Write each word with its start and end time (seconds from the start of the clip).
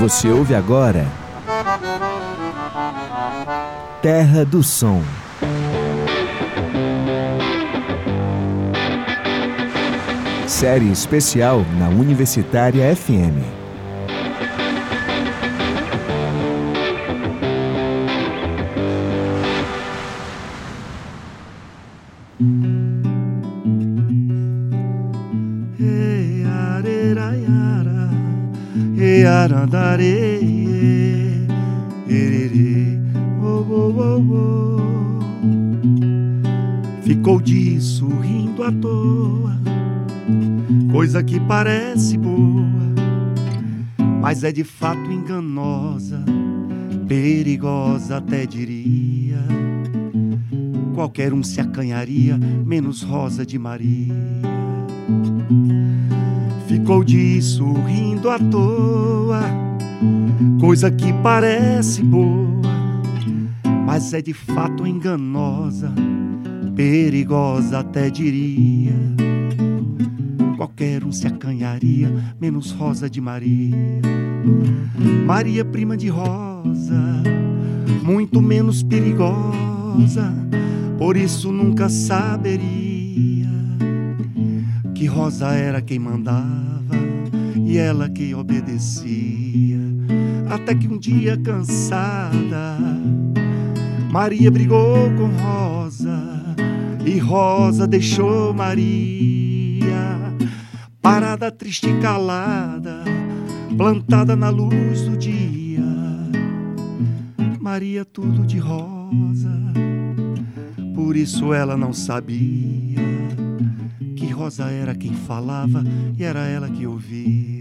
Você 0.00 0.28
ouve 0.28 0.54
agora 0.54 1.04
Terra 4.00 4.44
do 4.44 4.62
Som. 4.62 5.02
Série 10.46 10.92
especial 10.92 11.64
na 11.80 11.88
Universitária 11.88 12.94
FM. 12.94 13.57
Oh, 33.42 33.66
oh, 33.68 34.22
oh. 34.32 34.78
Ficou 37.02 37.40
disso 37.40 38.06
rindo 38.06 38.62
à 38.62 38.70
toa, 38.70 39.58
coisa 40.92 41.22
que 41.22 41.40
parece 41.40 42.16
boa, 42.18 42.68
mas 44.20 44.44
é 44.44 44.52
de 44.52 44.62
fato 44.62 45.10
enganosa, 45.10 46.22
perigosa 47.08 48.18
até 48.18 48.46
diria. 48.46 49.38
Qualquer 50.94 51.32
um 51.32 51.42
se 51.42 51.60
acanharia, 51.60 52.38
menos 52.38 53.02
Rosa 53.02 53.44
de 53.46 53.58
Maria. 53.58 54.14
Ficou 56.66 57.02
disso 57.02 57.72
rindo 57.86 58.28
à 58.28 58.38
toa, 58.38 59.67
coisa 60.60 60.90
que 60.90 61.12
parece 61.22 62.02
boa, 62.02 62.60
mas 63.84 64.12
é 64.14 64.20
de 64.20 64.32
fato 64.32 64.86
enganosa, 64.86 65.92
perigosa 66.76 67.80
até 67.80 68.10
diria. 68.10 68.92
Qualquer 70.56 71.04
um 71.04 71.12
se 71.12 71.26
acanharia, 71.26 72.12
menos 72.40 72.72
Rosa 72.72 73.08
de 73.08 73.20
Maria. 73.20 74.00
Maria, 75.26 75.64
prima 75.64 75.96
de 75.96 76.08
Rosa, 76.08 77.22
muito 78.02 78.40
menos 78.40 78.82
perigosa, 78.82 80.32
por 80.98 81.16
isso 81.16 81.52
nunca 81.52 81.88
saberia 81.88 83.48
que 84.94 85.06
Rosa 85.06 85.48
era 85.54 85.80
quem 85.80 85.98
mandava 85.98 86.96
e 87.56 87.78
ela 87.78 88.08
que 88.08 88.34
obedecia. 88.34 89.37
Até 90.60 90.74
que 90.74 90.88
um 90.88 90.98
dia 90.98 91.36
cansada, 91.36 92.76
Maria 94.10 94.50
brigou 94.50 95.10
com 95.16 95.28
Rosa 95.42 96.56
e 97.06 97.18
Rosa 97.18 97.86
deixou 97.86 98.52
Maria 98.52 99.38
parada, 101.08 101.50
triste 101.50 101.88
e 101.88 102.00
calada, 102.00 103.02
plantada 103.76 104.36
na 104.36 104.50
luz 104.50 105.02
do 105.02 105.16
dia. 105.16 105.82
Maria 107.58 108.04
tudo 108.04 108.46
de 108.46 108.58
rosa, 108.58 109.50
por 110.94 111.16
isso 111.16 111.52
ela 111.54 111.78
não 111.78 111.94
sabia 111.94 113.00
que 114.16 114.26
Rosa 114.26 114.70
era 114.70 114.94
quem 114.94 115.14
falava 115.14 115.82
e 116.16 116.22
era 116.22 116.46
ela 116.46 116.68
que 116.68 116.86
ouvia. 116.86 117.57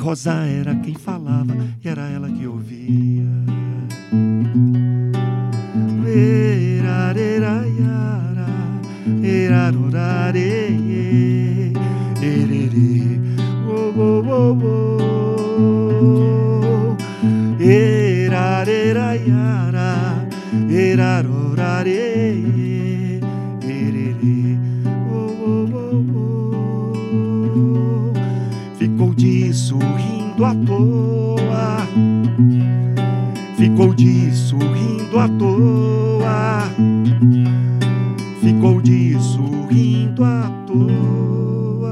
Rosa 0.00 0.46
era 0.46 0.74
quem 0.76 0.94
falava 0.94 1.54
e 1.84 1.88
era 1.88 2.08
ela 2.08 2.30
que 2.30 2.46
ouvia. 2.46 3.28
Erareraiara, 6.06 8.46
erarurare, 9.22 10.79
Ficou 33.60 33.92
disso 33.92 34.56
rindo 34.56 35.18
à 35.18 35.28
toa. 35.28 36.62
Ficou 38.40 38.80
disso 38.80 39.42
rindo 39.68 40.24
à 40.24 40.50
toa. 40.66 41.90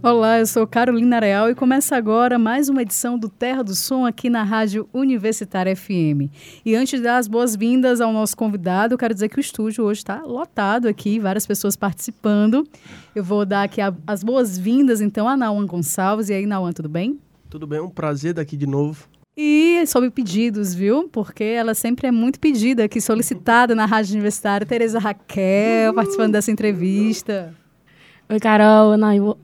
Olá, 0.00 0.38
eu 0.38 0.46
sou 0.46 0.64
Carolina 0.64 1.18
Real 1.18 1.50
e 1.50 1.56
começa 1.56 1.96
agora 1.96 2.38
mais 2.38 2.68
uma 2.68 2.82
edição 2.82 3.18
do 3.18 3.28
Terra 3.28 3.64
do 3.64 3.74
Som 3.74 4.06
aqui 4.06 4.30
na 4.30 4.44
Rádio 4.44 4.88
Universitária 4.94 5.74
FM. 5.74 6.30
E 6.64 6.76
antes 6.76 7.00
de 7.00 7.04
dar 7.04 7.16
as 7.16 7.26
boas-vindas 7.26 8.00
ao 8.00 8.12
nosso 8.12 8.36
convidado, 8.36 8.96
quero 8.96 9.12
dizer 9.12 9.28
que 9.28 9.38
o 9.38 9.40
estúdio 9.40 9.82
hoje 9.82 10.02
está 10.02 10.22
lotado 10.22 10.86
aqui, 10.86 11.18
várias 11.18 11.44
pessoas 11.44 11.74
participando. 11.74 12.64
Eu 13.12 13.24
vou 13.24 13.44
dar 13.44 13.64
aqui 13.64 13.80
a, 13.80 13.92
as 14.06 14.22
boas-vindas 14.22 15.00
então 15.00 15.28
a 15.28 15.36
Nauan 15.36 15.66
Gonçalves. 15.66 16.28
E 16.28 16.34
aí, 16.34 16.46
Nauan, 16.46 16.70
tudo 16.70 16.88
bem? 16.88 17.18
Tudo 17.54 17.68
bem, 17.68 17.78
é 17.78 17.82
um 17.82 17.88
prazer 17.88 18.34
daqui 18.34 18.56
de 18.56 18.66
novo. 18.66 19.06
E 19.36 19.84
sob 19.86 20.10
pedidos, 20.10 20.74
viu? 20.74 21.08
Porque 21.08 21.44
ela 21.44 21.72
sempre 21.72 22.08
é 22.08 22.10
muito 22.10 22.40
pedida 22.40 22.82
aqui, 22.82 23.00
solicitada 23.00 23.76
na 23.76 23.86
Rádio 23.86 24.14
Universitária. 24.14 24.66
Tereza 24.66 24.98
Raquel, 24.98 25.94
participando 25.94 26.32
dessa 26.32 26.50
entrevista. 26.50 27.54
Oi, 28.28 28.40
Carol, 28.40 28.96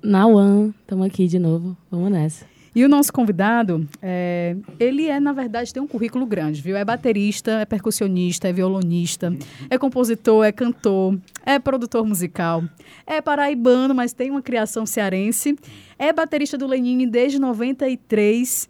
Nauan, 0.02 0.74
estamos 0.80 1.06
aqui 1.06 1.28
de 1.28 1.38
novo, 1.38 1.76
vamos 1.88 2.10
nessa. 2.10 2.49
E 2.74 2.84
o 2.84 2.88
nosso 2.88 3.12
convidado, 3.12 3.86
é, 4.00 4.56
ele 4.78 5.08
é, 5.08 5.18
na 5.18 5.32
verdade, 5.32 5.72
tem 5.72 5.82
um 5.82 5.88
currículo 5.88 6.24
grande, 6.24 6.62
viu? 6.62 6.76
É 6.76 6.84
baterista, 6.84 7.50
é 7.60 7.64
percussionista, 7.64 8.48
é 8.48 8.52
violonista, 8.52 9.34
é 9.68 9.76
compositor, 9.76 10.44
é 10.44 10.52
cantor, 10.52 11.18
é 11.44 11.58
produtor 11.58 12.06
musical, 12.06 12.62
é 13.06 13.20
paraibano, 13.20 13.94
mas 13.94 14.12
tem 14.12 14.30
uma 14.30 14.40
criação 14.40 14.86
cearense, 14.86 15.58
é 15.98 16.12
baterista 16.12 16.56
do 16.56 16.66
Lenine 16.66 17.06
desde 17.06 17.40
93 17.40 18.68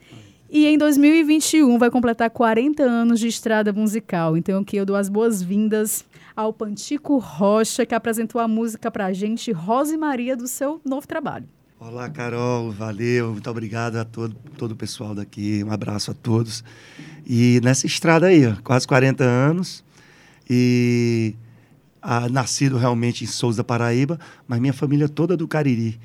e 0.49 0.67
em 0.67 0.79
2021 0.79 1.79
vai 1.79 1.91
completar 1.91 2.31
40 2.31 2.83
anos 2.83 3.21
de 3.21 3.29
estrada 3.29 3.73
musical. 3.73 4.37
Então, 4.37 4.61
aqui 4.61 4.77
eu 4.77 4.87
dou 4.87 4.97
as 4.97 5.09
boas-vindas 5.09 6.05
ao 6.35 6.53
Pantico 6.53 7.19
Rocha, 7.19 7.85
que 7.85 7.95
apresentou 7.95 8.41
a 8.41 8.49
música 8.49 8.91
para 8.91 9.07
a 9.07 9.13
gente, 9.13 9.53
Rose 9.53 9.97
Maria, 9.97 10.37
do 10.37 10.49
seu 10.49 10.81
novo 10.85 11.07
trabalho. 11.07 11.47
Olá, 11.83 12.11
Carol, 12.11 12.71
valeu, 12.71 13.33
muito 13.33 13.49
obrigado 13.49 13.97
a 13.97 14.05
todo, 14.05 14.37
todo 14.59 14.73
o 14.73 14.77
pessoal 14.77 15.15
daqui, 15.15 15.65
um 15.65 15.73
abraço 15.73 16.11
a 16.11 16.15
todos. 16.15 16.63
E 17.27 17.59
nessa 17.65 17.87
estrada 17.87 18.27
aí, 18.27 18.55
quase 18.63 18.87
40 18.87 19.25
anos, 19.25 19.83
e 20.49 21.35
ah, 22.03 22.29
nascido 22.29 22.77
realmente 22.77 23.25
em 23.25 23.27
Souza, 23.27 23.65
Paraíba, 23.65 24.21
mas 24.47 24.61
minha 24.61 24.75
família 24.75 25.09
toda 25.09 25.39
do 25.39 25.49
Cariri. 25.49 25.99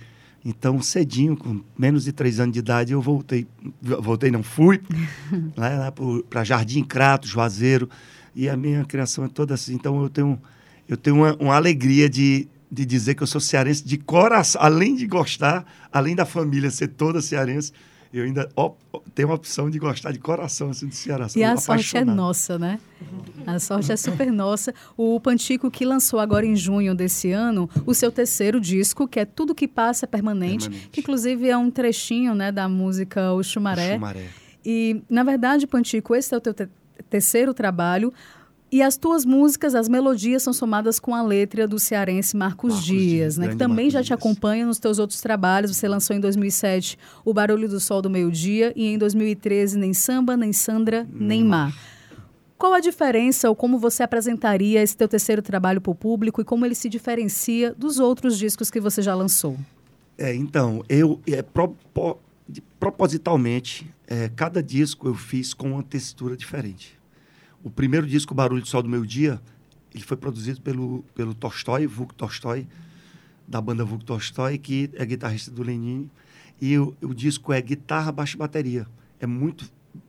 Então, 0.45 0.81
cedinho, 0.81 1.35
com 1.35 1.61
menos 1.77 2.05
de 2.05 2.13
três 2.13 2.39
anos 2.39 2.53
de 2.53 2.59
idade, 2.59 2.93
eu 2.93 3.01
voltei, 3.01 3.45
voltei 3.81 4.31
não 4.31 4.43
fui, 4.43 4.81
lá, 5.57 5.67
lá 5.77 5.93
para 6.29 6.45
Jardim 6.45 6.85
Crato, 6.85 7.27
Juazeiro, 7.27 7.89
e 8.33 8.47
a 8.47 8.55
minha 8.55 8.85
criação 8.85 9.25
é 9.25 9.27
toda 9.27 9.53
assim. 9.53 9.73
Então 9.73 10.01
eu 10.01 10.09
tenho, 10.09 10.41
eu 10.87 10.95
tenho 10.95 11.17
uma, 11.17 11.35
uma 11.35 11.55
alegria 11.55 12.09
de, 12.09 12.47
de 12.71 12.85
dizer 12.85 13.15
que 13.15 13.23
eu 13.23 13.27
sou 13.27 13.41
cearense 13.41 13.83
de 13.83 13.97
coração. 13.97 14.61
Além 14.61 14.95
de 14.95 15.07
gostar, 15.07 15.65
além 15.91 16.15
da 16.15 16.25
família 16.25 16.69
ser 16.71 16.89
toda 16.89 17.21
cearense, 17.21 17.71
eu 18.13 18.23
ainda 18.23 18.49
op, 18.55 18.77
tenho 19.13 19.29
a 19.29 19.33
opção 19.33 19.69
de 19.69 19.77
gostar 19.77 20.13
de 20.13 20.19
coração 20.19 20.69
assim, 20.69 20.87
do 20.87 20.95
Ceará. 20.95 21.27
E 21.35 21.43
a 21.43 21.57
sorte 21.57 21.97
é 21.97 22.05
nossa, 22.05 22.57
né? 22.57 22.79
A 23.45 23.59
sorte 23.59 23.91
é 23.91 23.97
super 23.97 24.31
nossa. 24.31 24.73
O 24.95 25.19
Pantico 25.19 25.69
que 25.69 25.83
lançou 25.83 26.19
agora 26.19 26.45
em 26.45 26.55
junho 26.55 26.95
desse 26.95 27.31
ano 27.31 27.69
o 27.85 27.93
seu 27.93 28.11
terceiro 28.11 28.61
disco, 28.61 29.05
que 29.05 29.19
é 29.19 29.25
Tudo 29.25 29.53
que 29.53 29.67
Passa 29.67 30.05
é 30.05 30.07
Permanente, 30.07 30.69
Permanente. 30.69 30.89
que 30.89 31.01
inclusive 31.01 31.49
é 31.49 31.57
um 31.57 31.69
trechinho 31.69 32.33
né, 32.33 32.53
da 32.53 32.69
música 32.69 33.33
O 33.33 33.43
Chumaré. 33.43 33.91
O 33.91 33.93
Chumaré. 33.95 34.25
E, 34.65 35.01
na 35.09 35.23
verdade, 35.23 35.67
Pantico, 35.67 36.15
esse 36.15 36.33
é 36.33 36.37
o 36.37 36.41
teu 36.41 36.55
terceiro 37.09 37.53
trabalho. 37.53 38.13
E 38.75 38.81
as 38.81 38.97
tuas 38.97 39.23
músicas, 39.23 39.73
as 39.73 39.87
melodias 39.87 40.43
são 40.43 40.51
somadas 40.51 40.99
com 40.99 41.15
a 41.15 41.23
letra 41.23 41.65
do 41.65 41.79
cearense 41.79 42.35
Marcos, 42.35 42.73
Marcos 42.73 42.85
Dias, 42.85 43.05
Dias, 43.05 43.37
né? 43.37 43.47
Que 43.47 43.55
também 43.55 43.85
Marcos 43.85 43.93
já 43.93 44.03
te 44.03 44.13
acompanha 44.13 44.65
nos 44.65 44.79
teus 44.79 44.99
outros 44.99 45.21
trabalhos. 45.21 45.73
Você 45.73 45.87
lançou 45.87 46.13
em 46.13 46.19
2007 46.19 46.99
O 47.23 47.33
Barulho 47.33 47.69
do 47.69 47.79
Sol 47.79 48.01
do 48.01 48.09
Meio-Dia 48.09 48.73
e 48.75 48.87
em 48.87 48.97
2013 48.97 49.77
Nem 49.77 49.93
Samba, 49.93 50.35
Nem 50.35 50.51
Sandra, 50.51 51.07
Nem 51.09 51.41
Mar. 51.41 51.73
Qual 52.57 52.73
a 52.73 52.81
diferença 52.81 53.47
ou 53.47 53.55
como 53.55 53.79
você 53.79 54.03
apresentaria 54.03 54.83
esse 54.83 54.97
teu 54.97 55.07
terceiro 55.07 55.41
trabalho 55.41 55.79
para 55.79 55.91
o 55.91 55.95
público 55.95 56.41
e 56.41 56.43
como 56.43 56.65
ele 56.65 56.75
se 56.75 56.89
diferencia 56.89 57.73
dos 57.73 57.97
outros 57.97 58.37
discos 58.37 58.69
que 58.69 58.81
você 58.81 59.01
já 59.01 59.15
lançou? 59.15 59.55
É, 60.17 60.35
então, 60.35 60.83
eu 60.89 61.21
é, 61.27 61.41
pro, 61.41 61.77
pro, 61.93 62.17
propositalmente, 62.77 63.89
é, 64.05 64.29
cada 64.35 64.61
disco 64.61 65.07
eu 65.07 65.15
fiz 65.15 65.53
com 65.53 65.71
uma 65.71 65.83
textura 65.83 66.35
diferente. 66.35 67.04
O 67.65 67.69
primeiro 67.71 68.05
disco, 68.05 68.35
Barulho 68.35 68.61
do 68.61 68.67
Sol 68.67 68.83
do 68.83 68.87
Meu 68.87 69.03
Dia, 69.03 69.41
ele 69.91 70.03
foi 70.03 70.15
produzido 70.15 70.61
pelo, 70.61 71.03
pelo 71.15 71.33
Tolstói, 71.33 71.87
Vuk 71.87 72.13
Tolstói, 72.13 72.67
da 73.47 73.59
banda 73.59 73.83
Vuk 73.83 74.05
Tolstói, 74.05 74.59
que 74.59 74.91
é 74.93 75.03
guitarrista 75.03 75.49
do 75.49 75.63
Lenin. 75.63 76.07
E 76.61 76.77
o, 76.77 76.95
o 77.01 77.11
disco 77.11 77.51
é 77.51 77.59
guitarra, 77.59 78.11
baixo 78.11 78.37
e 78.37 78.37
bateria. 78.37 78.85
É 79.19 79.25
muito 79.25 79.65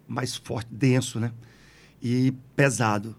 mais 0.06 0.36
forte, 0.36 0.68
denso, 0.70 1.18
né? 1.18 1.32
E 2.02 2.34
pesado. 2.54 3.16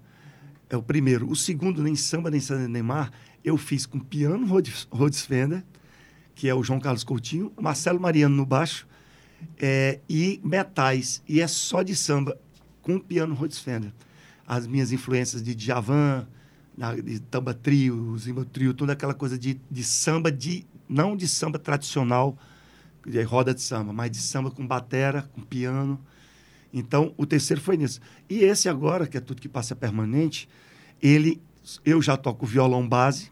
É 0.70 0.78
o 0.78 0.84
primeiro. 0.84 1.28
O 1.28 1.36
segundo, 1.36 1.82
Nem 1.82 1.96
Samba, 1.96 2.30
Nem 2.30 2.40
Samba, 2.40 2.68
Nem 2.68 2.84
Mar, 2.84 3.12
eu 3.44 3.58
fiz 3.58 3.88
com 3.88 4.00
piano 4.00 4.46
Rhodes 4.46 5.26
Fender, 5.26 5.64
que 6.36 6.48
é 6.48 6.54
o 6.54 6.62
João 6.62 6.80
Carlos 6.80 7.04
Coutinho, 7.04 7.52
Marcelo 7.60 8.00
Mariano 8.00 8.36
no 8.36 8.46
baixo, 8.46 8.88
é, 9.60 10.00
e 10.08 10.40
metais. 10.44 11.24
E 11.28 11.42
é 11.42 11.48
só 11.48 11.82
de 11.82 11.96
samba, 11.96 12.38
com 12.84 13.00
piano 13.00 13.34
Rhodes 13.34 13.58
Fender. 13.58 13.92
As 14.48 14.66
minhas 14.66 14.92
influências 14.92 15.44
de 15.44 15.54
Djavan, 15.54 16.26
de 17.04 17.20
Tamba 17.20 17.54
Trio, 17.54 18.18
Zimba 18.18 18.46
Trio, 18.46 18.74
toda 18.74 18.94
aquela 18.94 19.14
coisa 19.14 19.38
de, 19.38 19.60
de 19.70 19.84
samba, 19.84 20.32
de 20.32 20.66
não 20.88 21.18
de 21.18 21.28
samba 21.28 21.60
tradicional, 21.60 22.38
de 23.06 23.22
roda 23.24 23.54
de 23.54 23.62
samba, 23.62 23.92
mas 23.92 24.12
de 24.12 24.20
samba 24.20 24.52
com 24.52 24.66
batera, 24.66 25.24
com 25.34 25.42
piano. 25.42 26.00
Então, 26.74 27.14
o 27.18 27.26
terceiro 27.26 27.62
foi 27.62 27.78
nisso. 27.78 28.00
E 28.30 28.40
esse 28.40 28.70
agora, 28.70 29.08
que 29.08 29.18
é 29.18 29.20
tudo 29.20 29.42
que 29.42 29.50
passa 29.50 29.76
permanente, 29.76 30.48
ele, 31.02 31.42
eu 31.84 32.02
já 32.02 32.16
toco 32.16 32.46
violão 32.46 32.88
base, 32.88 33.32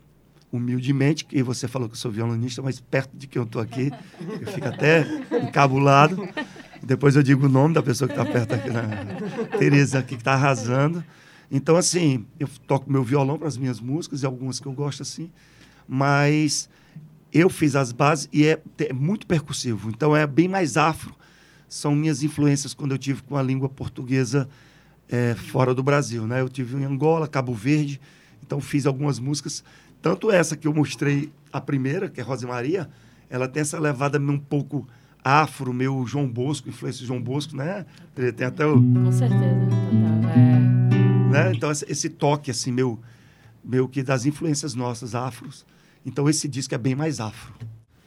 humildemente, 0.52 1.26
que 1.26 1.44
você 1.44 1.68
falou 1.68 1.90
que 1.90 1.96
eu 1.96 2.00
sou 2.00 2.12
violonista, 2.12 2.62
mas 2.62 2.80
perto 2.80 3.16
de 3.16 3.28
quem 3.28 3.40
eu 3.40 3.46
estou 3.46 3.62
aqui, 3.62 3.92
eu 4.42 4.48
fico 4.48 4.68
até 4.68 5.06
encabulado. 5.44 6.28
Depois 6.86 7.16
eu 7.16 7.24
digo 7.24 7.48
o 7.48 7.50
nome 7.50 7.74
da 7.74 7.82
pessoa 7.82 8.08
que 8.08 8.14
está 8.14 8.26
perto 8.26 8.54
aqui, 8.54 8.70
na 8.70 8.84
Tereza, 9.58 10.00
aqui, 10.00 10.16
que 10.16 10.22
está 10.22 10.34
arrasando. 10.34 11.04
Então, 11.52 11.76
assim, 11.76 12.26
eu 12.40 12.48
toco 12.68 12.92
meu 12.92 13.04
violão 13.04 13.38
para 13.38 13.48
as 13.48 13.58
minhas 13.58 13.80
músicas, 13.80 14.22
e 14.22 14.26
algumas 14.26 14.60
que 14.60 14.68
eu 14.68 14.72
gosto 14.72 15.02
assim, 15.02 15.32
mas 15.88 16.70
eu 17.34 17.50
fiz 17.50 17.76
as 17.76 17.92
bases 17.92 18.30
e 18.32 18.46
é, 18.46 18.62
é 18.80 18.94
muito 18.94 19.26
percussivo. 19.28 19.90
Então, 19.90 20.16
é 20.16 20.26
bem 20.26 20.48
mais 20.48 20.78
afro. 20.78 21.14
São 21.68 21.96
minhas 21.96 22.24
influências 22.24 22.74
quando 22.74 22.92
eu 22.92 22.98
tive 22.98 23.24
com 23.24 23.36
a 23.36 23.44
língua 23.44 23.68
portuguesa 23.68 24.48
é, 25.10 25.36
fora 25.36 25.74
do 25.74 25.84
Brasil, 25.84 26.26
né? 26.28 26.42
Eu 26.42 26.50
tive 26.50 26.78
em 26.78 26.86
Angola, 26.86 27.28
Cabo 27.28 27.54
Verde, 27.54 28.00
então 28.42 28.62
fiz 28.62 28.86
algumas 28.86 29.20
músicas 29.20 29.64
tanto 30.06 30.30
essa 30.30 30.56
que 30.56 30.68
eu 30.68 30.74
mostrei, 30.74 31.32
a 31.52 31.60
primeira, 31.60 32.08
que 32.08 32.22
é 32.22 32.24
Rosa 32.24 32.46
Maria, 32.46 32.88
ela 33.28 33.48
tem 33.48 33.62
essa 33.62 33.80
levada 33.80 34.20
um 34.20 34.38
pouco 34.38 34.88
afro, 35.26 35.74
meu 35.74 36.06
João 36.06 36.30
Bosco, 36.30 36.70
influência 36.70 37.02
de 37.02 37.08
João 37.08 37.20
Bosco, 37.20 37.56
né? 37.56 37.84
Tem 38.38 38.46
até 38.46 38.64
o... 38.64 38.76
Com 38.76 39.12
certeza, 39.12 39.40
total. 39.42 40.32
É... 40.32 41.32
Né? 41.32 41.52
Então, 41.56 41.72
esse 41.72 42.10
toque, 42.10 42.52
assim, 42.52 42.72
meu, 42.72 43.00
meu 43.64 43.90
que 43.90 44.04
das 44.04 44.28
influências 44.28 44.76
nossas 44.76 45.16
afros. 45.16 45.66
Então, 46.06 46.30
esse 46.30 46.48
disco 46.48 46.76
é 46.76 46.78
bem 46.78 46.94
mais 46.94 47.20
afro. 47.20 47.56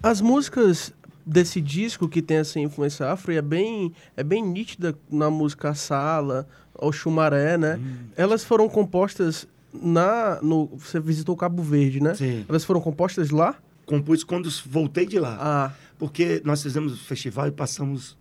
As 0.01 0.21
músicas 0.21 0.95
desse 1.27 1.61
disco 1.61 2.09
que 2.09 2.23
tem 2.23 2.37
essa 2.37 2.61
influência 2.61 3.11
afro 3.11 3.33
é 3.33 3.43
bem, 3.43 3.93
é 4.17 4.23
bem 4.23 4.41
nítida 4.43 4.97
na 5.11 5.29
música 5.29 5.75
Sala, 5.75 6.47
ou 6.73 6.93
Chumaré, 6.93 7.59
né? 7.59 7.77
Hum. 7.77 7.97
Elas 8.17 8.45
foram 8.45 8.69
compostas 8.69 9.49
na 9.73 10.41
no 10.41 10.69
você 10.69 11.01
visitou 11.01 11.37
Cabo 11.37 11.63
Verde, 11.63 12.01
né? 12.01 12.15
Sim. 12.15 12.47
Elas 12.49 12.65
foram 12.65 12.81
compostas 12.81 13.31
lá? 13.31 13.57
Compus 13.85 14.23
quando 14.23 14.49
voltei 14.67 15.05
de 15.05 15.19
lá. 15.19 15.37
Ah. 15.41 15.73
Porque 15.99 16.41
nós 16.45 16.63
fizemos 16.63 16.93
o 16.93 17.05
festival 17.05 17.49
e 17.49 17.51
passamos 17.51 18.17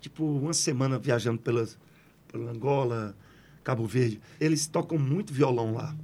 tipo 0.00 0.24
uma 0.24 0.52
semana 0.52 0.98
viajando 0.98 1.38
pelas 1.38 1.78
pela 2.34 2.50
Angola, 2.50 3.16
Cabo 3.62 3.86
Verde. 3.86 4.20
Eles 4.40 4.66
tocam 4.66 4.98
muito 4.98 5.32
violão 5.32 5.72
lá. 5.72 5.94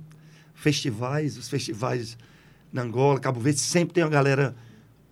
Festivais, 0.54 1.36
os 1.36 1.48
festivais 1.48 2.16
na 2.72 2.82
Angola, 2.82 3.18
Cabo 3.18 3.40
Verde, 3.40 3.58
sempre 3.58 3.94
tem 3.94 4.04
uma 4.04 4.10
galera 4.10 4.54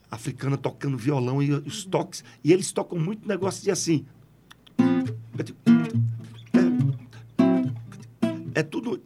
africana 0.08 0.56
tocando 0.56 0.96
violão 0.96 1.42
e 1.42 1.52
os 1.52 1.84
toques. 1.84 2.22
E 2.44 2.52
eles 2.52 2.70
tocam 2.70 2.98
muito 2.98 3.26
negócio 3.26 3.64
de 3.64 3.70
assim. 3.72 4.06
é 8.54 8.62
tudo 8.62 8.96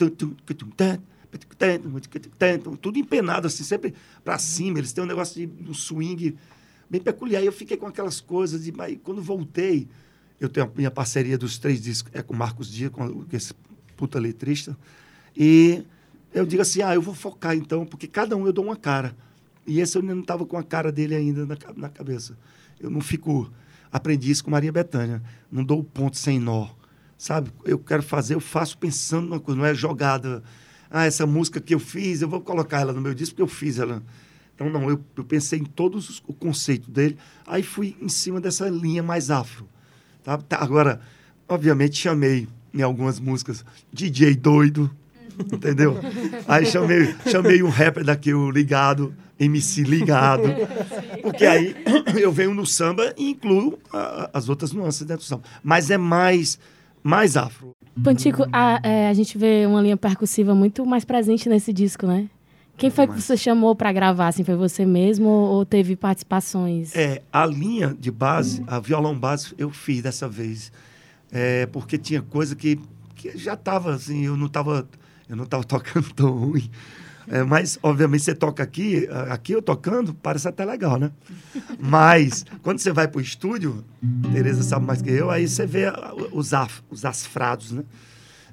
tudo 2.76 2.98
empenado 2.98 3.46
assim, 3.46 3.64
sempre 3.64 3.94
para 4.22 4.38
cima. 4.38 4.78
Eles 4.78 4.92
têm 4.92 5.02
um 5.04 5.06
negócio 5.06 5.46
de 5.46 5.70
um 5.70 5.74
swing 5.74 6.36
bem 6.92 7.00
peculiar. 7.00 7.42
Eu 7.42 7.52
fiquei 7.52 7.78
com 7.78 7.86
aquelas 7.86 8.20
coisas 8.20 8.62
de, 8.62 8.70
mas 8.70 8.98
quando 9.02 9.22
voltei, 9.22 9.88
eu 10.38 10.48
tenho 10.48 10.66
a 10.66 10.70
minha 10.76 10.90
parceria 10.90 11.38
dos 11.38 11.56
três 11.56 11.80
discos 11.80 12.12
é 12.14 12.22
com 12.22 12.34
Marcos 12.34 12.70
Dias, 12.70 12.90
com 12.90 13.24
esse 13.32 13.54
puta 13.96 14.18
letrista. 14.18 14.76
E 15.34 15.82
eu 16.34 16.44
digo 16.44 16.60
assim: 16.60 16.82
"Ah, 16.82 16.94
eu 16.94 17.00
vou 17.00 17.14
focar 17.14 17.56
então, 17.56 17.86
porque 17.86 18.06
cada 18.06 18.36
um 18.36 18.46
eu 18.46 18.52
dou 18.52 18.66
uma 18.66 18.76
cara". 18.76 19.16
E 19.66 19.80
esse 19.80 19.96
eu 19.96 20.02
não 20.02 20.20
estava 20.20 20.44
com 20.44 20.58
a 20.58 20.62
cara 20.62 20.92
dele 20.92 21.14
ainda 21.14 21.46
na, 21.46 21.56
na 21.74 21.88
cabeça. 21.88 22.36
Eu 22.78 22.90
não 22.90 23.00
fico 23.00 23.50
aprendi 23.90 24.30
isso 24.30 24.44
com 24.44 24.50
Maria 24.50 24.72
Bethânia. 24.72 25.22
Não 25.50 25.64
dou 25.64 25.80
o 25.80 25.84
ponto 25.84 26.18
sem 26.18 26.38
nó 26.38 26.68
sabe? 27.22 27.52
Eu 27.64 27.78
quero 27.78 28.02
fazer, 28.02 28.34
eu 28.34 28.40
faço 28.40 28.76
pensando 28.76 29.28
numa 29.28 29.38
coisa, 29.38 29.60
não 29.60 29.64
é 29.64 29.72
jogada. 29.72 30.42
Ah, 30.90 31.04
essa 31.06 31.24
música 31.24 31.60
que 31.60 31.72
eu 31.72 31.78
fiz, 31.78 32.20
eu 32.20 32.28
vou 32.28 32.40
colocar 32.40 32.80
ela 32.80 32.92
no 32.92 33.00
meu 33.00 33.14
disco 33.14 33.36
porque 33.36 33.42
eu 33.42 33.46
fiz 33.46 33.78
ela. 33.78 34.02
Então, 34.66 34.80
não, 34.80 34.88
eu, 34.88 35.00
eu 35.16 35.24
pensei 35.24 35.58
em 35.58 35.64
todos 35.64 36.08
os, 36.08 36.22
o 36.26 36.32
conceito 36.32 36.90
dele, 36.90 37.16
aí 37.46 37.62
fui 37.62 37.96
em 38.00 38.08
cima 38.08 38.40
dessa 38.40 38.68
linha 38.68 39.02
mais 39.02 39.30
afro. 39.30 39.66
Tá? 40.22 40.38
tá 40.38 40.58
agora, 40.60 41.00
obviamente, 41.48 41.96
chamei 41.96 42.48
em 42.72 42.82
algumas 42.82 43.18
músicas 43.18 43.64
DJ 43.92 44.34
doido, 44.36 44.90
entendeu? 45.52 45.98
Aí 46.46 46.64
chamei, 46.66 47.14
chamei 47.28 47.62
um 47.62 47.68
rapper 47.68 48.04
daqui, 48.04 48.32
o 48.32 48.50
Ligado, 48.50 49.14
MC 49.38 49.82
Ligado, 49.82 50.44
porque 51.22 51.44
aí 51.44 51.74
eu 52.20 52.30
venho 52.30 52.54
no 52.54 52.64
samba 52.64 53.12
e 53.16 53.30
incluo 53.30 53.78
a, 53.92 54.30
as 54.32 54.48
outras 54.48 54.72
nuances 54.72 55.00
dentro 55.06 55.24
do 55.24 55.28
samba. 55.28 55.42
Mas 55.62 55.90
é 55.90 55.98
mais 55.98 56.58
mais 57.02 57.36
afro. 57.36 57.72
Pantico, 58.02 58.46
a, 58.52 58.80
é, 58.82 59.08
a 59.08 59.12
gente 59.12 59.36
vê 59.36 59.66
uma 59.66 59.82
linha 59.82 59.96
percussiva 59.96 60.54
muito 60.54 60.86
mais 60.86 61.04
presente 61.04 61.48
nesse 61.48 61.72
disco, 61.72 62.06
né? 62.06 62.28
Quem 62.76 62.90
foi 62.90 63.06
que 63.06 63.20
você 63.20 63.36
chamou 63.36 63.76
para 63.76 63.93
gravar? 63.93 64.29
Assim, 64.29 64.43
foi 64.43 64.56
você 64.56 64.84
mesmo 64.84 65.29
ou 65.29 65.64
teve 65.64 65.94
participações? 65.94 66.94
É, 66.96 67.22
a 67.32 67.46
linha 67.46 67.96
de 67.98 68.10
base, 68.10 68.62
a 68.67 68.81
violão 68.81 69.17
base, 69.17 69.55
eu 69.56 69.70
fiz 69.70 70.02
dessa 70.02 70.29
vez. 70.29 70.72
É, 71.31 71.67
porque 71.67 71.96
tinha 71.96 72.22
coisa 72.22 72.56
que, 72.56 72.79
que 73.14 73.36
já 73.38 73.55
estava 73.55 73.94
assim, 73.94 74.26
eu 74.26 74.36
não 74.36 74.46
estava 74.46 74.88
eu 75.29 75.36
não 75.36 75.46
tava 75.46 75.64
tocando 75.64 76.12
tão 76.12 76.31
ruim. 76.31 76.70
É, 77.29 77.43
mas, 77.44 77.79
obviamente, 77.82 78.24
você 78.24 78.34
toca 78.34 78.62
aqui, 78.62 79.08
aqui 79.31 79.52
eu 79.52 79.62
tocando, 79.62 80.12
parece 80.12 80.48
até 80.48 80.64
legal, 80.64 80.98
né? 80.98 81.12
Mas, 81.79 82.44
quando 82.62 82.81
você 82.81 82.93
vai 82.93 83.06
para 83.06 83.19
o 83.19 83.20
estúdio, 83.20 83.84
Tereza 84.32 84.62
sabe 84.64 84.86
mais 84.86 85.00
que 85.00 85.10
eu, 85.10 85.31
aí 85.31 85.46
você 85.46 85.64
vê 85.64 85.84
os, 86.32 86.52
af, 86.52 86.82
os 86.91 87.05
asfrados, 87.05 87.70
né? 87.70 87.84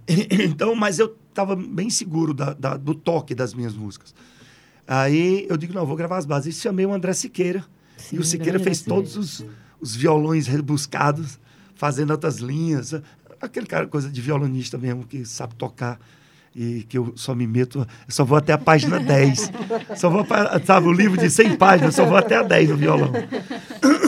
Então, 0.31 0.73
mas 0.75 0.97
eu 0.97 1.15
estava 1.29 1.55
bem 1.55 1.89
seguro 1.89 2.33
da, 2.33 2.53
da, 2.53 2.77
do 2.77 2.93
toque 2.93 3.33
das 3.33 3.53
minhas 3.53 3.73
músicas. 3.73 4.13
Aí 4.87 5.45
eu 5.49 5.55
digo, 5.55 5.73
não, 5.73 5.85
vou 5.85 5.95
gravar 5.95 6.17
as 6.17 6.25
bases. 6.25 6.57
E 6.57 6.61
chamei 6.61 6.85
o 6.85 6.93
André 6.93 7.13
Siqueira. 7.13 7.63
Sim, 7.97 8.15
e 8.15 8.19
o 8.19 8.23
Siqueira 8.23 8.59
fez 8.59 8.81
todos 8.81 9.15
os, 9.15 9.45
os 9.79 9.95
violões 9.95 10.47
rebuscados, 10.47 11.39
fazendo 11.75 12.11
outras 12.11 12.37
linhas. 12.37 12.93
Aquele 13.39 13.67
cara, 13.67 13.87
coisa 13.87 14.09
de 14.09 14.21
violonista 14.21 14.77
mesmo, 14.77 15.05
que 15.05 15.25
sabe 15.25 15.55
tocar 15.55 15.99
e 16.55 16.83
que 16.83 16.97
eu 16.97 17.13
só 17.15 17.35
me 17.35 17.45
meto, 17.45 17.87
só 18.07 18.25
vou 18.25 18.37
até 18.37 18.53
a 18.53 18.57
página 18.57 18.99
10. 18.99 19.51
Só 19.95 20.09
vou, 20.09 20.25
sabe, 20.65 20.87
o 20.87 20.91
livro 20.91 21.17
de 21.17 21.29
100 21.29 21.55
páginas, 21.55 21.95
só 21.95 22.05
vou 22.05 22.17
até 22.17 22.37
a 22.37 22.43
10 22.43 22.69
no 22.69 22.77
violão. 22.77 23.11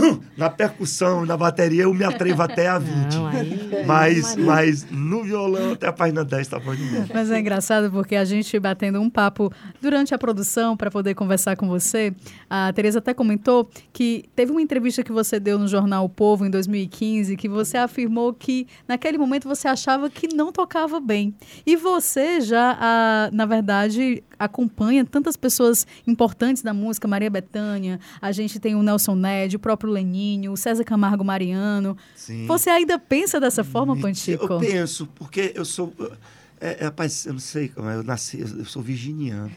Na 0.37 0.49
percussão, 0.49 1.25
na 1.25 1.37
bateria, 1.37 1.83
eu 1.83 1.93
me 1.93 2.03
atrevo 2.03 2.41
até 2.41 2.67
a 2.67 2.79
20. 2.79 3.13
Não, 3.13 3.27
aí, 3.27 3.85
mas, 3.85 4.35
mas 4.35 4.87
no 4.89 5.23
violão, 5.23 5.73
até 5.73 5.87
a 5.87 5.93
página 5.93 6.23
10 6.23 6.47
tá 6.47 6.59
bom 6.59 6.73
demais. 6.73 7.09
Mas 7.13 7.29
é 7.29 7.39
engraçado 7.39 7.91
porque 7.91 8.15
a 8.15 8.25
gente 8.25 8.57
batendo 8.59 8.99
um 8.99 9.09
papo 9.09 9.51
durante 9.81 10.13
a 10.13 10.17
produção 10.17 10.75
para 10.75 10.89
poder 10.89 11.13
conversar 11.13 11.55
com 11.55 11.67
você, 11.67 12.13
a 12.49 12.71
Tereza 12.73 12.99
até 12.99 13.13
comentou 13.13 13.69
que 13.93 14.25
teve 14.35 14.51
uma 14.51 14.61
entrevista 14.61 15.03
que 15.03 15.11
você 15.11 15.39
deu 15.39 15.59
no 15.59 15.67
jornal 15.67 16.05
O 16.05 16.09
Povo 16.09 16.45
em 16.45 16.49
2015 16.49 17.35
que 17.35 17.47
você 17.47 17.77
afirmou 17.77 18.33
que 18.33 18.67
naquele 18.87 19.17
momento 19.17 19.47
você 19.47 19.67
achava 19.67 20.09
que 20.09 20.33
não 20.33 20.51
tocava 20.51 20.99
bem. 20.99 21.35
E 21.65 21.75
você 21.75 22.41
já, 22.41 22.77
a, 22.79 23.29
na 23.31 23.45
verdade, 23.45 24.23
acompanha 24.39 25.05
tantas 25.05 25.37
pessoas 25.37 25.85
importantes 26.07 26.63
da 26.63 26.73
música, 26.73 27.07
Maria 27.07 27.29
Bethânia, 27.29 27.99
a 28.21 28.31
gente 28.31 28.59
tem 28.59 28.75
o 28.75 28.81
Nelson 28.81 29.15
Ned, 29.15 29.55
o 29.55 29.59
próprio 29.59 29.90
Leninho, 29.91 30.51
o 30.51 30.57
César 30.57 30.83
Camargo 30.83 31.23
Mariano. 31.23 31.97
Sim. 32.15 32.45
Você 32.47 32.69
ainda 32.69 32.97
pensa 32.97 33.39
dessa 33.39 33.63
forma, 33.63 33.95
Pantico? 33.97 34.53
Eu 34.53 34.59
penso, 34.59 35.07
porque 35.15 35.51
eu 35.55 35.65
sou... 35.65 35.93
É, 36.59 36.77
é, 36.79 36.83
rapaz, 36.85 37.25
eu 37.25 37.33
não 37.33 37.39
sei 37.39 37.69
como 37.69 37.89
é, 37.89 37.95
eu 37.95 38.03
nasci, 38.03 38.39
eu 38.39 38.65
sou 38.65 38.81
virginiano. 38.81 39.51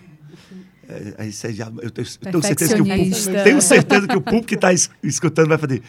É, 0.89 1.15
aí 1.19 1.33
você 1.33 1.53
já, 1.53 1.67
eu 1.81 1.91
tenho, 1.91 2.07
eu 2.25 2.31
tenho 2.31 2.43
certeza 2.43 2.75
que 2.75 2.83
o 2.83 2.85
público, 2.85 3.45
tenho 3.45 3.63
certeza 3.63 4.07
que 4.07 4.17
o 4.17 4.21
público 4.21 4.47
que 4.47 4.55
está 4.55 4.71
escutando 5.03 5.49
vai 5.49 5.59
fazer. 5.59 5.83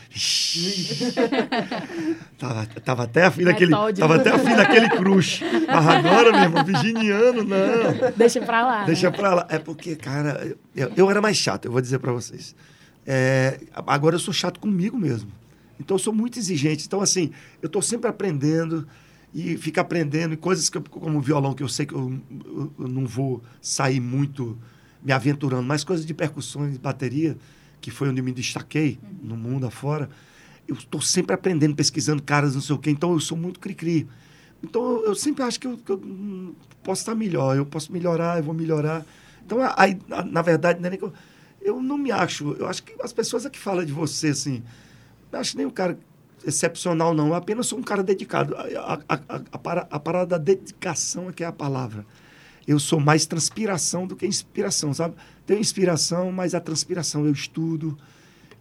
tava, 2.37 2.65
tava 2.65 3.03
até 3.03 3.25
afim 3.25 3.43
daquele, 3.43 3.71
Metódico. 3.71 3.99
tava 4.07 4.15
até 4.21 4.29
afim 4.31 4.55
daquele 4.55 4.89
crush. 4.89 5.43
Mas 5.67 5.87
agora, 5.87 6.31
meu 6.31 6.41
irmão, 6.43 6.63
virginiano, 6.63 7.43
não. 7.43 8.11
Deixa 8.15 8.39
pra 8.41 8.65
lá. 8.65 8.83
Deixa 8.85 9.09
né? 9.09 9.17
pra 9.17 9.33
lá. 9.35 9.47
É 9.49 9.59
porque, 9.59 9.95
cara, 9.95 10.55
eu, 10.73 10.91
eu 10.95 11.11
era 11.11 11.21
mais 11.21 11.35
chato, 11.35 11.65
eu 11.65 11.71
vou 11.71 11.81
dizer 11.81 11.99
pra 11.99 12.13
vocês. 12.13 12.55
É, 13.05 13.59
agora 13.87 14.15
eu 14.15 14.19
sou 14.19 14.33
chato 14.33 14.59
comigo 14.59 14.97
mesmo. 14.97 15.31
Então 15.79 15.95
eu 15.95 15.99
sou 15.99 16.13
muito 16.13 16.39
exigente. 16.39 16.85
Então, 16.87 17.01
assim, 17.01 17.31
eu 17.61 17.69
tô 17.69 17.81
sempre 17.81 18.09
aprendendo 18.09 18.87
e 19.33 19.57
fico 19.57 19.79
aprendendo 19.79 20.33
e 20.33 20.37
coisas 20.37 20.69
que 20.69 20.77
eu, 20.77 20.81
como 20.83 21.19
violão, 21.21 21.53
que 21.53 21.61
eu 21.63 21.67
sei 21.69 21.85
que 21.85 21.93
eu, 21.93 22.13
eu- 22.45 22.73
eu 22.79 22.87
não 22.87 23.05
vou 23.05 23.43
sair 23.61 23.99
muito 23.99 24.57
me 25.03 25.11
aventurando, 25.11 25.63
mas 25.63 25.83
coisas 25.83 26.05
de 26.05 26.13
percussões, 26.13 26.77
bateria, 26.77 27.37
que 27.81 27.91
foi 27.91 28.09
onde 28.09 28.21
eu 28.21 28.25
me 28.25 28.31
destaquei 28.31 28.97
no 29.21 29.35
mundo 29.37 29.67
afora. 29.67 30.09
Eu 30.67 30.75
estou 30.75 31.01
sempre 31.01 31.33
aprendendo, 31.33 31.75
pesquisando 31.75 32.23
caras, 32.23 32.55
não 32.55 32.61
sei 32.61 32.75
o 32.75 32.79
quê. 32.79 32.89
Então 32.89 33.13
eu 33.13 33.19
sou 33.19 33.37
muito 33.37 33.59
cri-cri. 33.59 34.07
Então 34.63 35.03
eu, 35.05 35.13
sempre 35.13 35.43
acho 35.43 35.59
que 35.59 35.67
eu, 35.67 35.77
que 35.77 35.91
hum, 35.93 36.53
posso 36.83 37.01
estar 37.01 37.13
melhor, 37.15 37.55
eu 37.55 37.65
posso 37.65 37.91
melhorar, 37.91 38.37
eu 38.39 38.43
vou 38.43 38.53
melhorar. 38.53 39.05
Então, 39.45 39.59
aí, 39.75 39.99
na 40.31 40.41
verdade, 40.41 40.79
não 40.79 40.87
é 40.87 40.89
nem 40.89 40.97
que 40.99 41.05
eu, 41.05 41.13
eu 41.65 41.81
não 41.81 41.97
me 41.97 42.11
acho. 42.11 42.53
Eu 42.53 42.67
acho 42.67 42.83
que 42.83 42.93
as 43.01 43.13
pessoas 43.13 43.45
é 43.45 43.49
que 43.49 43.59
falam 43.59 43.85
de 43.85 43.91
você, 43.93 44.29
assim. 44.29 44.63
Não 45.31 45.39
acho 45.39 45.57
nem 45.57 45.65
um 45.65 45.71
cara 45.71 45.97
excepcional, 46.45 47.13
não. 47.13 47.29
Eu 47.29 47.35
apenas 47.35 47.67
sou 47.67 47.79
um 47.79 47.83
cara 47.83 48.03
dedicado. 48.03 48.55
A, 48.55 48.61
a, 49.07 49.15
a, 49.15 49.41
a, 49.53 49.57
para- 49.57 49.87
a 49.89 49.99
parada 49.99 50.27
da 50.27 50.37
dedicação 50.37 51.29
é 51.29 51.33
que 51.33 51.43
é 51.43 51.47
a 51.47 51.51
palavra. 51.51 52.05
Eu 52.67 52.79
sou 52.79 52.99
mais 52.99 53.25
transpiração 53.25 54.07
do 54.07 54.15
que 54.15 54.25
inspiração, 54.25 54.93
sabe? 54.93 55.15
Tenho 55.45 55.59
inspiração, 55.59 56.31
mas 56.31 56.55
a 56.55 56.59
transpiração 56.59 57.25
eu 57.25 57.31
estudo. 57.31 57.97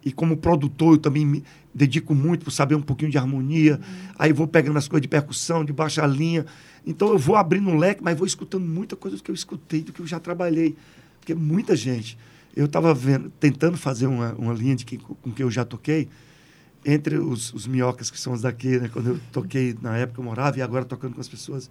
E 0.03 0.11
como 0.11 0.37
produtor, 0.37 0.93
eu 0.93 0.97
também 0.99 1.25
me 1.25 1.43
dedico 1.73 2.13
muito 2.13 2.43
para 2.43 2.53
saber 2.53 2.75
um 2.75 2.81
pouquinho 2.81 3.09
de 3.09 3.17
harmonia. 3.17 3.79
Aí 4.17 4.31
vou 4.31 4.47
pegando 4.47 4.77
as 4.77 4.87
coisas 4.87 5.01
de 5.01 5.07
percussão, 5.07 5.65
de 5.65 5.73
baixa 5.73 6.05
linha. 6.05 6.45
Então 6.85 7.09
eu 7.09 7.17
vou 7.17 7.35
abrindo 7.35 7.69
um 7.69 7.77
leque, 7.77 8.03
mas 8.03 8.15
vou 8.17 8.27
escutando 8.27 8.65
muita 8.65 8.95
coisa 8.95 9.17
do 9.17 9.23
que 9.23 9.31
eu 9.31 9.35
escutei, 9.35 9.81
do 9.81 9.91
que 9.91 10.01
eu 10.01 10.07
já 10.07 10.19
trabalhei. 10.19 10.75
Porque 11.19 11.33
muita 11.33 11.75
gente. 11.75 12.17
Eu 12.55 12.65
estava 12.65 12.97
tentando 13.39 13.77
fazer 13.77 14.07
uma, 14.07 14.33
uma 14.33 14.53
linha 14.53 14.75
de 14.75 14.85
que, 14.85 14.97
com 14.97 15.31
que 15.31 15.43
eu 15.43 15.51
já 15.51 15.65
toquei 15.65 16.07
entre 16.85 17.17
os, 17.17 17.51
os 17.53 17.67
minhocas, 17.67 18.09
que 18.11 18.19
são 18.19 18.31
os 18.33 18.41
daqui, 18.41 18.79
né? 18.79 18.89
Quando 18.91 19.09
eu 19.09 19.19
toquei, 19.31 19.75
na 19.81 19.97
época 19.97 20.21
eu 20.21 20.23
morava, 20.25 20.57
e 20.57 20.61
agora 20.61 20.85
tocando 20.85 21.15
com 21.15 21.21
as 21.21 21.27
pessoas, 21.27 21.69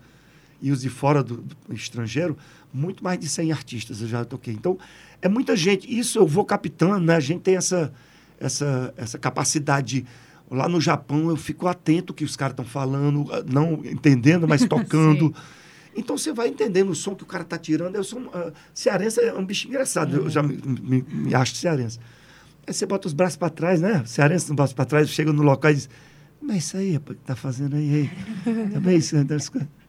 e 0.60 0.70
os 0.72 0.80
de 0.82 0.88
fora 0.88 1.22
do, 1.22 1.36
do 1.38 1.56
estrangeiro, 1.74 2.36
muito 2.72 3.02
mais 3.02 3.18
de 3.18 3.28
100 3.28 3.52
artistas 3.52 4.00
eu 4.02 4.08
já 4.08 4.24
toquei. 4.24 4.54
Então, 4.54 4.76
é 5.22 5.28
muita 5.28 5.56
gente. 5.56 5.86
Isso 5.88 6.18
eu 6.18 6.26
vou 6.26 6.44
captando, 6.44 7.00
né? 7.04 7.16
A 7.16 7.20
gente 7.20 7.40
tem 7.42 7.56
essa, 7.56 7.92
essa, 8.38 8.92
essa 8.96 9.18
capacidade. 9.18 10.00
de- 10.02 10.06
Lá 10.50 10.68
no 10.68 10.78
Japão, 10.80 11.30
eu 11.30 11.36
fico 11.36 11.66
atento 11.66 12.12
ao 12.12 12.14
que 12.14 12.22
os 12.24 12.36
caras 12.36 12.52
estão 12.52 12.66
falando, 12.66 13.24
não 13.50 13.80
entendendo, 13.84 14.46
mas 14.46 14.60
tocando. 14.68 15.34
Então 15.96 16.16
você 16.16 16.32
vai 16.32 16.48
entendendo 16.48 16.90
o 16.90 16.94
som 16.94 17.14
que 17.14 17.22
o 17.22 17.26
cara 17.26 17.44
tá 17.44 17.58
tirando. 17.58 17.96
Eu 17.96 18.04
sou 18.04 18.30
ah, 18.32 18.52
cearense 18.72 19.20
é 19.20 19.32
um 19.32 19.44
bicho 19.44 19.68
engraçado. 19.68 20.16
Eu 20.16 20.30
já 20.30 20.42
me, 20.42 20.56
me, 20.56 21.02
me 21.02 21.34
acho 21.34 21.54
cearense. 21.54 21.98
Aí 22.66 22.72
você 22.72 22.86
bota 22.86 23.06
os 23.06 23.12
braços 23.12 23.36
para 23.36 23.50
trás, 23.50 23.80
né? 23.80 24.02
Cearense 24.06 24.48
no 24.48 24.56
braço 24.56 24.74
para 24.74 24.84
trás, 24.84 25.08
chega 25.08 25.32
no 25.32 25.42
local 25.42 25.70
e 25.70 25.74
diz: 25.74 25.88
Mas 26.40 26.56
é 26.56 26.58
isso 26.58 26.76
aí, 26.76 26.92
rapaz, 26.94 27.18
que 27.18 27.24
tá 27.24 27.36
fazendo 27.36 27.76
aí? 27.76 28.10
aí? 28.46 28.70
Também 28.72 28.96
isso, 28.96 29.16
né? 29.16 29.26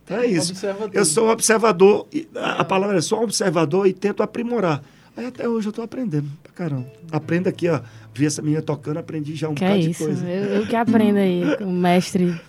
Então 0.04 0.18
é 0.18 0.28
isso. 0.28 0.52
Observa 0.52 0.84
tudo. 0.84 0.96
Eu 0.96 1.06
sou 1.06 1.28
um 1.28 1.30
observador, 1.30 2.08
a, 2.36 2.62
a 2.62 2.66
palavra 2.66 2.98
é 2.98 3.02
sou 3.02 3.20
um 3.20 3.24
observador 3.24 3.88
e 3.88 3.94
tento 3.94 4.22
aprimorar. 4.22 4.84
Aí 5.18 5.26
até 5.26 5.48
hoje 5.48 5.70
eu 5.70 5.72
tô 5.74 5.82
aprendendo 5.82 6.28
pra 6.44 6.52
caramba. 6.52 6.88
Aprendo 7.12 7.48
aqui, 7.48 7.70
ó. 7.70 7.80
Vi 8.14 8.26
essa 8.26 8.42
menina 8.42 8.62
tocando, 8.62 8.98
aprendi 8.98 9.34
já 9.36 9.48
um 9.50 9.56
Que 9.56 9.62
bocado 9.64 9.80
é 9.80 9.84
de 9.84 9.92
isso. 9.92 10.04
coisa. 10.04 10.26
Eu, 10.28 10.44
eu 10.62 10.68
que 10.68 10.76
aprendo 10.76 11.18
aí, 11.18 11.58
com 11.58 11.66
o 11.66 11.72
mestre, 11.72 12.40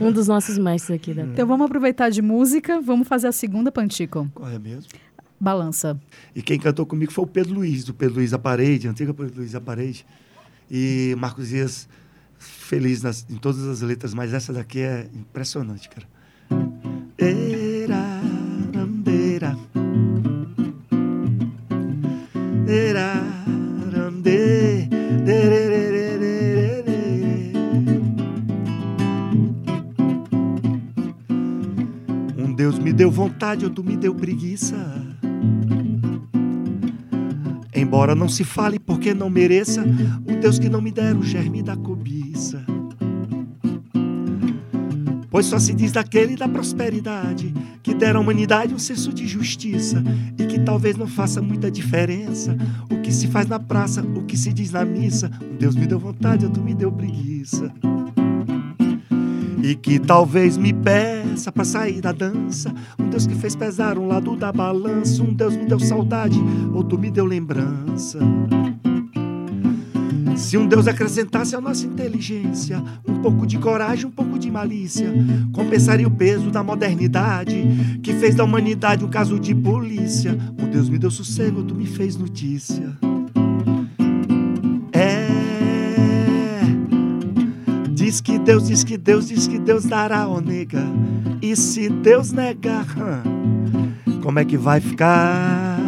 um 0.00 0.10
dos 0.10 0.26
nossos 0.28 0.58
mestres 0.58 0.96
aqui 0.96 1.14
da 1.14 1.22
Então 1.22 1.46
vamos 1.46 1.66
aproveitar 1.66 2.10
de 2.10 2.20
música, 2.22 2.80
vamos 2.80 3.06
fazer 3.06 3.28
a 3.28 3.32
segunda 3.32 3.70
Pantico. 3.70 4.28
Qual 4.34 4.48
é 4.50 4.58
mesmo? 4.58 4.84
Balança. 5.38 5.98
E 6.34 6.42
quem 6.42 6.58
cantou 6.58 6.84
comigo 6.84 7.12
foi 7.12 7.24
o 7.24 7.26
Pedro 7.26 7.54
Luiz, 7.54 7.84
do 7.84 7.94
Pedro 7.94 8.16
Luiz 8.16 8.32
da 8.32 8.38
Parede, 8.38 8.88
antiga 8.88 9.14
Pedro 9.14 9.36
Luiz 9.36 9.52
da 9.52 9.60
Parede. 9.60 10.04
E 10.70 11.14
Marcos 11.18 11.48
Dias, 11.48 11.88
feliz 12.38 13.02
nas, 13.02 13.24
em 13.30 13.36
todas 13.36 13.66
as 13.66 13.80
letras, 13.80 14.14
mas 14.14 14.34
essa 14.34 14.52
daqui 14.52 14.80
é 14.80 15.08
impressionante, 15.14 15.88
cara. 15.88 16.06
Era, 17.18 17.30
vontade, 33.50 33.64
outro 33.64 33.82
me 33.82 33.96
deu 33.96 34.14
preguiça. 34.14 34.76
Embora 37.74 38.14
não 38.14 38.28
se 38.28 38.44
fale 38.44 38.78
porque 38.78 39.12
não 39.14 39.30
mereça, 39.30 39.84
o 40.24 40.40
Deus 40.40 40.58
que 40.58 40.68
não 40.68 40.80
me 40.80 40.90
der 40.90 41.16
o 41.16 41.22
germe 41.22 41.62
da 41.62 41.76
cobiça. 41.76 42.64
Pois 45.30 45.46
só 45.46 45.58
se 45.58 45.72
diz 45.72 45.92
daquele 45.92 46.36
da 46.36 46.48
prosperidade 46.48 47.54
que 47.82 47.94
der 47.94 48.16
à 48.16 48.20
humanidade 48.20 48.74
um 48.74 48.78
senso 48.78 49.12
de 49.12 49.26
justiça 49.26 50.02
e 50.38 50.44
que 50.46 50.58
talvez 50.60 50.96
não 50.96 51.06
faça 51.06 51.40
muita 51.40 51.70
diferença 51.70 52.56
o 52.90 53.00
que 53.00 53.12
se 53.12 53.26
faz 53.28 53.46
na 53.46 53.58
praça, 53.58 54.02
o 54.02 54.24
que 54.24 54.36
se 54.36 54.52
diz 54.52 54.70
na 54.72 54.84
missa. 54.84 55.30
Deus 55.58 55.74
me 55.74 55.86
deu 55.86 55.98
vontade, 55.98 56.44
outro 56.44 56.62
me 56.62 56.74
deu 56.74 56.92
preguiça 56.92 57.72
e 59.62 59.74
que 59.74 59.98
talvez 59.98 60.56
me 60.56 60.72
peça 60.72 61.52
pra 61.52 61.64
sair 61.64 62.00
da 62.00 62.12
dança. 62.12 62.72
Um 62.98 63.08
Deus 63.08 63.26
que 63.26 63.34
fez 63.34 63.54
pesar 63.54 63.98
um 63.98 64.06
lado 64.06 64.36
da 64.36 64.52
balança. 64.52 65.22
Um 65.22 65.32
Deus 65.32 65.56
me 65.56 65.66
deu 65.66 65.78
saudade, 65.78 66.38
outro 66.72 66.98
me 66.98 67.10
deu 67.10 67.24
lembrança. 67.24 68.18
Se 70.36 70.56
um 70.56 70.66
Deus 70.66 70.88
acrescentasse 70.88 71.54
à 71.54 71.60
nossa 71.60 71.86
inteligência 71.86 72.82
um 73.06 73.20
pouco 73.20 73.46
de 73.46 73.58
coragem, 73.58 74.06
um 74.06 74.10
pouco 74.10 74.38
de 74.38 74.50
malícia, 74.50 75.12
compensaria 75.52 76.08
o 76.08 76.10
peso 76.10 76.50
da 76.50 76.62
modernidade 76.62 77.62
que 78.02 78.14
fez 78.14 78.34
da 78.34 78.44
humanidade 78.44 79.04
um 79.04 79.10
caso 79.10 79.38
de 79.38 79.54
polícia. 79.54 80.36
Um 80.58 80.70
Deus 80.70 80.88
me 80.88 80.98
deu 80.98 81.10
sossego, 81.10 81.58
outro 81.58 81.76
me 81.76 81.86
fez 81.86 82.16
notícia. 82.16 82.96
Diz 88.10 88.20
que 88.20 88.40
Deus, 88.40 88.66
diz 88.66 88.82
que 88.82 88.98
Deus, 88.98 89.28
diz 89.28 89.46
que 89.46 89.56
Deus 89.56 89.84
dará, 89.84 90.26
ô 90.26 90.40
nega. 90.40 90.82
E 91.40 91.54
se 91.54 91.88
Deus 91.88 92.32
negar, 92.32 92.84
como 94.20 94.40
é 94.40 94.44
que 94.44 94.56
vai 94.56 94.80
ficar? 94.80 95.78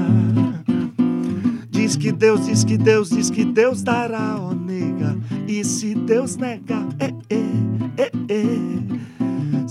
Diz 1.69 1.97
que 1.97 2.13
Deus, 2.13 2.47
diz 2.47 2.63
que 2.63 2.79
Deus, 2.79 3.11
diz 3.11 3.29
que 3.29 3.45
Deus 3.45 3.83
dará, 3.83 4.41
ô 4.41 4.55
nega. 4.55 5.19
E 5.49 5.65
se 5.65 5.97
Deus 5.97 6.37
negar, 6.37 6.87
é. 7.01 7.13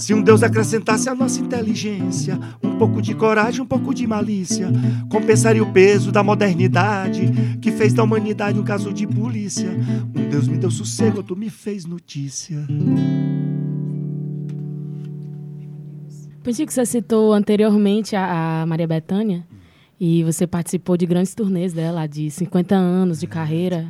Se 0.01 0.15
um 0.15 0.21
Deus 0.23 0.41
acrescentasse 0.41 1.07
à 1.07 1.13
nossa 1.13 1.39
inteligência 1.39 2.39
um 2.63 2.75
pouco 2.75 2.99
de 2.99 3.13
coragem, 3.13 3.61
um 3.61 3.67
pouco 3.67 3.93
de 3.93 4.07
malícia, 4.07 4.67
compensaria 5.11 5.61
o 5.61 5.71
peso 5.71 6.11
da 6.11 6.23
modernidade 6.23 7.31
que 7.61 7.71
fez 7.71 7.93
da 7.93 8.01
humanidade 8.01 8.59
um 8.59 8.63
caso 8.63 8.91
de 8.91 9.05
polícia. 9.05 9.69
Um 10.15 10.27
Deus 10.27 10.47
me 10.47 10.57
deu 10.57 10.71
sossego, 10.71 11.17
outro 11.17 11.35
me 11.35 11.51
fez 11.51 11.85
notícia. 11.85 12.57
Pantico, 16.43 16.71
você 16.71 16.83
citou 16.83 17.31
anteriormente 17.31 18.15
a, 18.15 18.63
a 18.63 18.65
Maria 18.65 18.87
Bethânia 18.87 19.45
e 19.99 20.23
você 20.23 20.47
participou 20.47 20.97
de 20.97 21.05
grandes 21.05 21.35
turnês 21.35 21.73
dela, 21.73 22.07
de 22.07 22.31
50 22.31 22.73
anos 22.73 23.19
de 23.19 23.27
carreira. 23.27 23.87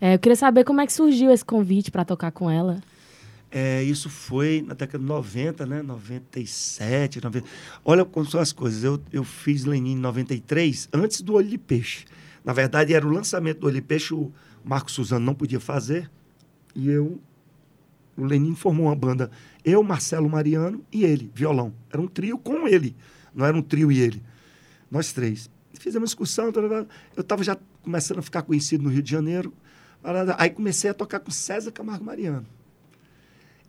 É, 0.00 0.14
eu 0.14 0.18
queria 0.18 0.34
saber 0.34 0.64
como 0.64 0.80
é 0.80 0.86
que 0.86 0.92
surgiu 0.94 1.30
esse 1.30 1.44
convite 1.44 1.90
para 1.90 2.06
tocar 2.06 2.30
com 2.30 2.50
ela. 2.50 2.80
É, 3.54 3.82
isso 3.82 4.08
foi 4.08 4.64
na 4.66 4.72
década 4.72 4.98
de 4.98 5.04
90, 5.04 5.66
né? 5.66 5.82
97, 5.82 7.22
90. 7.22 7.46
Olha 7.84 8.02
como 8.02 8.24
são 8.24 8.40
as 8.40 8.50
coisas. 8.50 8.82
Eu, 8.82 8.98
eu 9.12 9.22
fiz 9.22 9.66
Lenin 9.66 9.92
em 9.92 9.96
93, 9.96 10.88
antes 10.90 11.20
do 11.20 11.34
Olho 11.34 11.48
de 11.48 11.58
Peixe. 11.58 12.06
Na 12.42 12.54
verdade, 12.54 12.94
era 12.94 13.06
o 13.06 13.10
lançamento 13.10 13.60
do 13.60 13.66
Olho 13.66 13.74
de 13.74 13.82
Peixe, 13.82 14.14
o 14.14 14.32
Marco 14.64 14.90
Suzano 14.90 15.26
não 15.26 15.34
podia 15.34 15.60
fazer. 15.60 16.10
E 16.74 16.88
eu, 16.88 17.20
o 18.16 18.24
Lenin 18.24 18.54
formou 18.54 18.86
uma 18.86 18.96
banda, 18.96 19.30
eu, 19.62 19.82
Marcelo 19.82 20.30
Mariano 20.30 20.82
e 20.90 21.04
ele, 21.04 21.30
violão. 21.34 21.74
Era 21.92 22.00
um 22.00 22.08
trio 22.08 22.38
com 22.38 22.66
ele, 22.66 22.96
não 23.34 23.44
era 23.44 23.54
um 23.54 23.62
trio 23.62 23.92
e 23.92 24.00
ele. 24.00 24.22
Nós 24.90 25.12
três. 25.12 25.50
Fizemos 25.78 26.10
excursão, 26.10 26.50
eu 27.14 27.20
estava 27.20 27.44
já 27.44 27.58
começando 27.82 28.18
a 28.18 28.22
ficar 28.22 28.42
conhecido 28.42 28.84
no 28.84 28.88
Rio 28.88 29.02
de 29.02 29.10
Janeiro. 29.10 29.52
Aí 30.38 30.48
comecei 30.48 30.88
a 30.88 30.94
tocar 30.94 31.20
com 31.20 31.30
César 31.30 31.70
Camargo 31.70 32.04
Mariano. 32.04 32.46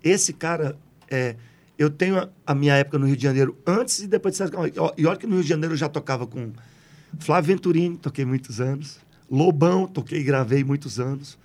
Esse 0.03 0.33
cara, 0.33 0.77
é, 1.10 1.36
eu 1.77 1.89
tenho 1.89 2.17
a, 2.17 2.29
a, 2.45 2.53
minha 2.53 2.75
época 2.75 3.00
no 3.00 3.05
Rio 3.05 3.15
de 3.15 3.24
Janeiro 3.24 3.57
antes 3.65 4.00
e 4.00 4.07
depois 4.07 4.33
de 4.33 4.38
César 4.38 4.51
Camargo. 4.51 4.93
E 4.98 5.05
olha 5.05 5.17
que 5.17 5.25
no 5.25 5.36
Rio 5.36 5.43
de 5.43 5.50
Janeiro 5.50 5.74
eu 5.74 5.77
já 5.77 5.89
tocava 5.89 6.27
com 6.27 6.51
Flávio 7.19 7.55
Venturini, 7.55 7.98
toquei 7.98 8.25
muitos 8.25 8.60
anos. 8.60 9.00
Lobão, 9.29 9.88
toquei 9.88 10.19
e 10.19 10.24
gravei 10.24 10.63
muitos 10.63 11.00
anos. 11.00 11.38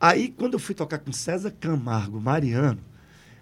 Aí, 0.00 0.28
quando 0.28 0.54
eu 0.54 0.58
fui 0.58 0.74
tocar 0.74 0.98
com 0.98 1.12
César 1.12 1.50
Camargo, 1.50 2.18
Mariano, 2.18 2.80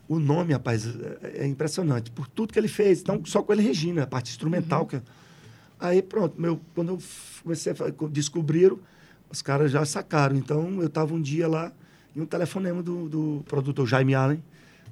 o 0.09 0.19
nome, 0.19 0.53
rapaz, 0.53 0.87
é, 1.23 1.45
é 1.45 1.47
impressionante, 1.47 2.11
por 2.11 2.27
tudo 2.27 2.53
que 2.53 2.59
ele 2.59 2.67
fez. 2.67 3.01
Então, 3.01 3.23
só 3.25 3.43
com 3.43 3.53
ele 3.53 3.63
Regina, 3.63 4.03
a 4.03 4.07
parte 4.07 4.31
instrumental. 4.31 4.81
Uhum. 4.81 4.87
Que... 4.87 5.03
Aí, 5.79 6.03
pronto, 6.03 6.41
meu, 6.41 6.61
quando 6.75 6.89
eu 6.89 6.99
comecei 7.43 7.73
a 7.73 8.09
descobriram, 8.09 8.81
os 9.31 9.41
caras 9.43 9.71
já 9.71 9.85
sacaram. 9.85 10.35
Então, 10.35 10.81
eu 10.81 10.89
estava 10.89 11.15
um 11.15 11.21
dia 11.21 11.47
lá, 11.47 11.73
e 12.19 12.21
um 12.21 12.27
telefonema 12.27 12.83
do, 12.83 13.09
do 13.09 13.45
produtor 13.47 13.87
Jaime 13.87 14.13
Allen, 14.13 14.43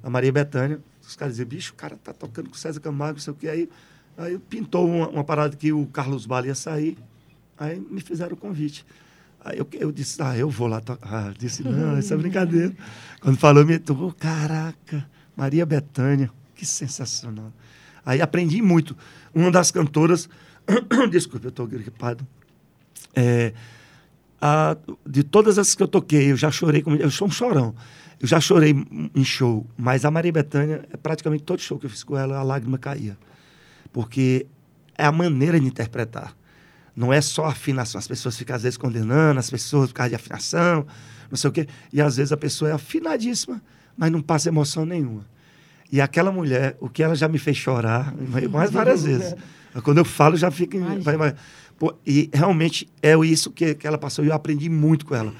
a 0.01 0.09
Maria 0.09 0.31
Bethânia. 0.31 0.79
Os 1.05 1.13
caras 1.13 1.33
diziam, 1.33 1.49
bicho, 1.49 1.73
o 1.73 1.75
cara 1.75 1.97
tá 2.01 2.13
tocando 2.13 2.49
com 2.49 2.55
César 2.55 2.79
Camargo, 2.79 3.15
não 3.15 3.21
sei 3.21 3.33
o 3.33 3.35
que. 3.35 3.49
Aí, 3.49 3.69
aí 4.17 4.39
pintou 4.39 4.87
uma, 4.87 5.09
uma 5.09 5.23
parada 5.25 5.53
que 5.57 5.73
o 5.73 5.85
Carlos 5.87 6.25
Bala 6.25 6.47
ia 6.47 6.55
sair. 6.55 6.97
Aí 7.59 7.77
me 7.91 7.99
fizeram 7.99 8.33
o 8.33 8.37
convite. 8.37 8.85
Aí 9.43 9.57
eu, 9.57 9.67
eu 9.73 9.91
disse, 9.91 10.21
ah, 10.21 10.37
eu 10.37 10.49
vou 10.49 10.67
lá 10.69 10.79
tocar. 10.79 11.27
Ah, 11.27 11.33
disse, 11.37 11.63
não, 11.63 11.99
isso 11.99 12.13
é 12.13 12.15
brincadeira. 12.17 12.73
Quando 13.19 13.37
falou, 13.37 13.65
me 13.65 13.77
tocou, 13.77 14.13
caraca, 14.13 15.05
Maria 15.35 15.65
Bethânia, 15.65 16.31
que 16.55 16.65
sensacional. 16.65 17.51
Aí 18.05 18.21
aprendi 18.21 18.61
muito. 18.61 18.95
Uma 19.35 19.51
das 19.51 19.69
cantoras, 19.69 20.29
desculpe, 21.11 21.47
eu 21.47 21.49
estou 21.49 21.67
gripado. 21.67 22.25
É, 23.13 23.51
de 25.05 25.23
todas 25.23 25.57
as 25.57 25.73
que 25.73 25.81
eu 25.81 25.87
toquei, 25.87 26.31
eu 26.31 26.37
já 26.37 26.51
chorei, 26.51 26.83
eu 26.99 27.11
sou 27.11 27.27
um 27.27 27.31
chorão. 27.31 27.73
Eu 28.19 28.27
já 28.27 28.39
chorei 28.39 28.75
em 29.13 29.23
show, 29.23 29.65
mas 29.77 30.03
a 30.03 30.09
Maria 30.09 30.31
Bethânia, 30.31 30.87
é 30.91 30.97
praticamente 30.97 31.43
todo 31.43 31.61
show 31.61 31.77
que 31.77 31.85
eu 31.85 31.89
fiz 31.89 32.03
com 32.03 32.17
ela, 32.17 32.37
a 32.37 32.43
lágrima 32.43 32.77
caía. 32.77 33.17
Porque 33.93 34.47
é 34.97 35.05
a 35.05 35.11
maneira 35.11 35.59
de 35.59 35.67
interpretar. 35.67 36.35
Não 36.95 37.13
é 37.13 37.21
só 37.21 37.45
afinação. 37.45 37.99
As 37.99 38.07
pessoas 38.07 38.35
ficam, 38.35 38.55
às 38.55 38.63
vezes, 38.63 38.75
condenando 38.75 39.39
as 39.39 39.51
pessoas 39.51 39.89
por 39.89 39.95
causa 39.95 40.09
de 40.09 40.15
afinação, 40.15 40.87
não 41.29 41.37
sei 41.37 41.49
o 41.49 41.53
quê. 41.53 41.67
E, 41.93 42.01
às 42.01 42.17
vezes, 42.17 42.31
a 42.31 42.37
pessoa 42.37 42.71
é 42.71 42.73
afinadíssima, 42.73 43.61
mas 43.95 44.11
não 44.11 44.21
passa 44.21 44.49
emoção 44.49 44.83
nenhuma. 44.83 45.23
E 45.91 46.01
aquela 46.01 46.31
mulher, 46.31 46.75
o 46.79 46.89
que 46.89 47.01
ela 47.01 47.15
já 47.15 47.27
me 47.27 47.37
fez 47.37 47.57
chorar, 47.57 48.13
mais 48.49 48.71
várias 48.71 49.03
vezes. 49.05 49.35
Quando 49.83 49.99
eu 49.99 50.05
falo, 50.05 50.35
já 50.35 50.51
fica... 50.51 50.77
Vai. 50.99 51.35
Pô, 51.77 51.93
e, 52.05 52.29
realmente, 52.33 52.89
é 53.01 53.15
isso 53.25 53.51
que, 53.51 53.75
que 53.75 53.87
ela 53.87 53.97
passou. 53.97 54.25
E 54.25 54.29
eu 54.29 54.33
aprendi 54.33 54.69
muito 54.69 55.05
com 55.05 55.15
ela. 55.15 55.33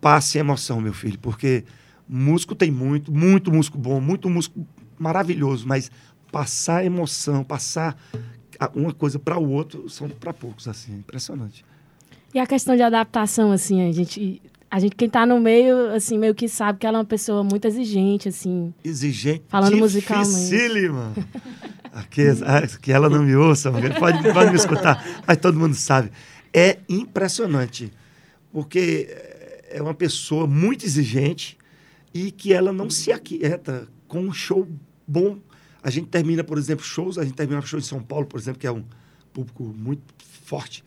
Passe 0.00 0.38
emoção, 0.38 0.80
meu 0.80 0.92
filho, 0.92 1.18
porque 1.18 1.64
músico 2.08 2.54
tem 2.54 2.70
muito, 2.70 3.12
muito 3.12 3.52
músico 3.52 3.78
bom, 3.78 4.00
muito 4.00 4.28
músico 4.28 4.66
maravilhoso, 4.98 5.66
mas 5.66 5.90
passar 6.30 6.84
emoção, 6.84 7.44
passar 7.44 7.96
uma 8.74 8.92
coisa 8.92 9.18
para 9.18 9.38
o 9.38 9.50
outro 9.50 9.88
são 9.88 10.08
para 10.08 10.32
poucos, 10.32 10.68
assim, 10.68 10.94
impressionante. 10.94 11.64
E 12.34 12.38
a 12.38 12.46
questão 12.46 12.74
de 12.74 12.82
adaptação, 12.82 13.52
assim, 13.52 13.86
a 13.86 13.92
gente, 13.92 14.40
a 14.72 14.80
gente 14.80 14.96
quem 14.96 15.06
está 15.06 15.26
no 15.26 15.38
meio, 15.38 15.92
assim, 15.94 16.16
meio 16.16 16.34
que 16.34 16.48
sabe 16.48 16.78
que 16.78 16.86
ela 16.86 16.96
é 16.96 17.00
uma 17.00 17.04
pessoa 17.04 17.44
muito 17.44 17.66
exigente, 17.66 18.30
assim. 18.30 18.72
Exigente. 18.82 19.44
Falando 19.46 19.76
musicalmente. 19.76 20.30
Dificílima. 20.30 21.12
Aqui, 21.92 22.22
que 22.80 22.90
ela 22.90 23.10
não 23.10 23.22
me 23.22 23.36
ouça, 23.36 23.70
pode, 23.70 24.32
pode 24.32 24.50
me 24.50 24.56
escutar, 24.56 25.22
mas 25.26 25.36
todo 25.36 25.58
mundo 25.58 25.74
sabe. 25.74 26.10
É 26.54 26.78
impressionante, 26.88 27.92
porque 28.50 29.14
é 29.68 29.82
uma 29.82 29.92
pessoa 29.92 30.46
muito 30.46 30.86
exigente 30.86 31.58
e 32.14 32.30
que 32.30 32.54
ela 32.54 32.72
não 32.72 32.88
se 32.88 33.12
aquieta 33.12 33.86
com 34.08 34.20
um 34.20 34.32
show 34.32 34.66
bom 35.06 35.38
a 35.82 35.90
gente 35.90 36.06
termina, 36.06 36.44
por 36.44 36.56
exemplo, 36.58 36.84
shows, 36.84 37.18
a 37.18 37.24
gente 37.24 37.34
termina 37.34 37.60
show 37.60 37.78
em 37.78 37.82
São 37.82 38.00
Paulo, 38.00 38.24
por 38.24 38.38
exemplo, 38.38 38.60
que 38.60 38.66
é 38.66 38.72
um 38.72 38.84
público 39.32 39.64
muito 39.64 40.02
forte. 40.44 40.84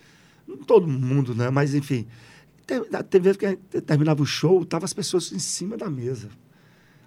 Não 0.48 0.58
todo 0.58 0.88
mundo, 0.88 1.36
né? 1.36 1.50
Mas, 1.50 1.76
enfim. 1.76 2.08
Tem 2.66 3.22
vezes 3.22 3.38
que 3.38 3.82
terminava 3.82 4.22
o 4.22 4.26
show, 4.26 4.66
tava 4.66 4.86
as 4.86 4.94
pessoas 4.94 5.32
em 5.32 5.40
cima 5.40 5.78
da 5.78 5.90
mesa. 5.90 6.30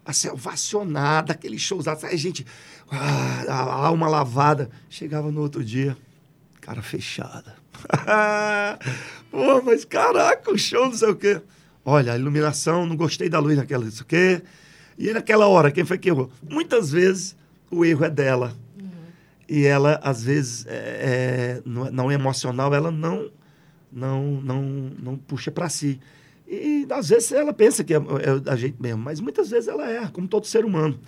Assim, 0.04 0.28
ovacionada, 0.28 1.32
aquele 1.32 1.58
showzado. 1.58 2.06
Aí 2.06 2.14
a 2.14 2.18
gente, 2.18 2.46
ah, 2.90 3.44
a 3.48 3.86
alma 3.86 4.08
lavada. 4.08 4.70
Chegava 4.88 5.30
no 5.30 5.40
outro 5.40 5.62
dia, 5.62 5.96
cara 6.60 6.80
fechada. 6.80 7.56
Pô, 9.30 9.62
mas 9.62 9.84
caraca, 9.84 10.50
o 10.50 10.58
show 10.58 10.86
não 10.86 10.94
sei 10.94 11.10
o 11.10 11.16
quê. 11.16 11.40
Olha, 11.84 12.12
a 12.12 12.18
iluminação, 12.18 12.86
não 12.86 12.96
gostei 12.96 13.28
da 13.28 13.38
luz 13.38 13.56
naquela, 13.56 13.84
não 13.84 13.90
sei 13.90 14.02
o 14.02 14.04
quê. 14.04 14.42
E 14.98 15.12
naquela 15.12 15.46
hora, 15.46 15.70
quem 15.70 15.84
foi 15.84 15.98
que 15.98 16.08
errou? 16.08 16.30
Muitas 16.42 16.90
vezes 16.90 17.36
o 17.70 17.84
erro 17.84 18.04
é 18.04 18.10
dela. 18.10 18.54
Uhum. 18.80 18.90
E 19.48 19.64
ela, 19.64 20.00
às 20.02 20.22
vezes, 20.22 20.66
é, 20.66 20.72
é, 20.72 21.62
não, 21.64 22.10
é 22.10 22.14
emocional, 22.14 22.74
ela 22.74 22.90
não, 22.90 23.30
não, 23.92 24.40
não, 24.42 24.62
não 25.00 25.16
puxa 25.16 25.50
para 25.50 25.68
si. 25.68 26.00
E, 26.46 26.86
às 26.90 27.08
vezes, 27.08 27.32
ela 27.32 27.52
pensa 27.52 27.84
que 27.84 27.92
é, 27.92 27.96
é 27.96 28.50
a 28.50 28.56
gente 28.56 28.80
mesmo, 28.80 29.02
mas 29.02 29.20
muitas 29.20 29.50
vezes 29.50 29.68
ela 29.68 29.88
erra, 29.90 30.10
como 30.10 30.26
todo 30.26 30.46
ser 30.46 30.64
humano. 30.64 30.98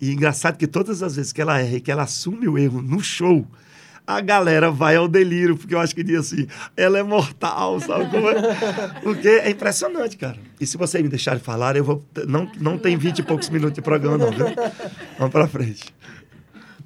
E 0.00 0.10
engraçado 0.10 0.56
que 0.56 0.66
todas 0.66 1.02
as 1.02 1.16
vezes 1.16 1.32
que 1.32 1.40
ela 1.40 1.58
erra 1.60 1.76
e 1.76 1.80
que 1.80 1.90
ela 1.90 2.02
assume 2.02 2.48
o 2.48 2.58
erro 2.58 2.80
no 2.82 3.00
show, 3.00 3.46
a 4.06 4.20
galera 4.20 4.70
vai 4.70 4.96
ao 4.96 5.08
delírio, 5.08 5.56
porque 5.56 5.74
eu 5.74 5.80
acho 5.80 5.94
que 5.94 6.04
diz 6.04 6.20
assim, 6.20 6.46
ela 6.76 6.98
é 6.98 7.02
mortal, 7.02 7.80
sabe 7.80 8.08
como 8.10 8.28
é? 8.30 8.36
Porque 9.02 9.28
é 9.28 9.50
impressionante, 9.50 10.16
cara. 10.16 10.38
E 10.60 10.66
se 10.66 10.76
vocês 10.76 11.02
me 11.02 11.08
deixarem 11.08 11.40
falar, 11.40 11.76
eu 11.76 11.82
vou. 11.82 12.04
Não, 12.28 12.50
não 12.60 12.78
tem 12.78 12.96
vinte 12.96 13.18
e 13.18 13.22
poucos 13.22 13.48
minutos 13.48 13.74
de 13.74 13.82
programa, 13.82 14.16
não, 14.16 14.30
viu? 14.30 14.46
Vamos 15.18 15.32
pra 15.32 15.48
frente. 15.48 15.92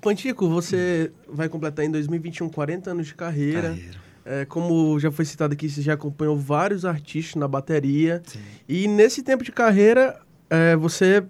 Pantico, 0.00 0.48
você 0.48 1.12
vai 1.28 1.48
completar 1.48 1.84
em 1.84 1.90
2021 1.90 2.48
40 2.48 2.90
anos 2.90 3.06
de 3.08 3.14
carreira. 3.14 3.68
carreira. 3.70 4.00
É, 4.30 4.44
como 4.44 4.98
já 4.98 5.10
foi 5.10 5.24
citado 5.24 5.54
aqui, 5.54 5.68
você 5.68 5.82
já 5.82 5.94
acompanhou 5.94 6.36
vários 6.36 6.84
artistas 6.84 7.34
na 7.34 7.48
bateria. 7.48 8.22
Sim. 8.26 8.38
E 8.68 8.86
nesse 8.86 9.22
tempo 9.22 9.42
de 9.42 9.50
carreira, 9.52 10.20
é, 10.48 10.76
você 10.76 11.24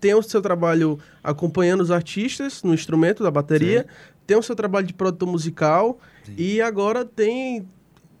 tem 0.00 0.14
o 0.14 0.22
seu 0.22 0.42
trabalho 0.42 0.98
acompanhando 1.22 1.80
os 1.80 1.90
artistas 1.90 2.62
no 2.62 2.74
instrumento 2.74 3.22
da 3.22 3.30
bateria, 3.30 3.82
Sim 3.82 4.12
tem 4.26 4.36
o 4.36 4.42
seu 4.42 4.54
trabalho 4.54 4.86
de 4.86 4.94
produtor 4.94 5.28
musical 5.28 5.98
Sim. 6.24 6.34
e 6.36 6.60
agora 6.60 7.04
tem 7.04 7.66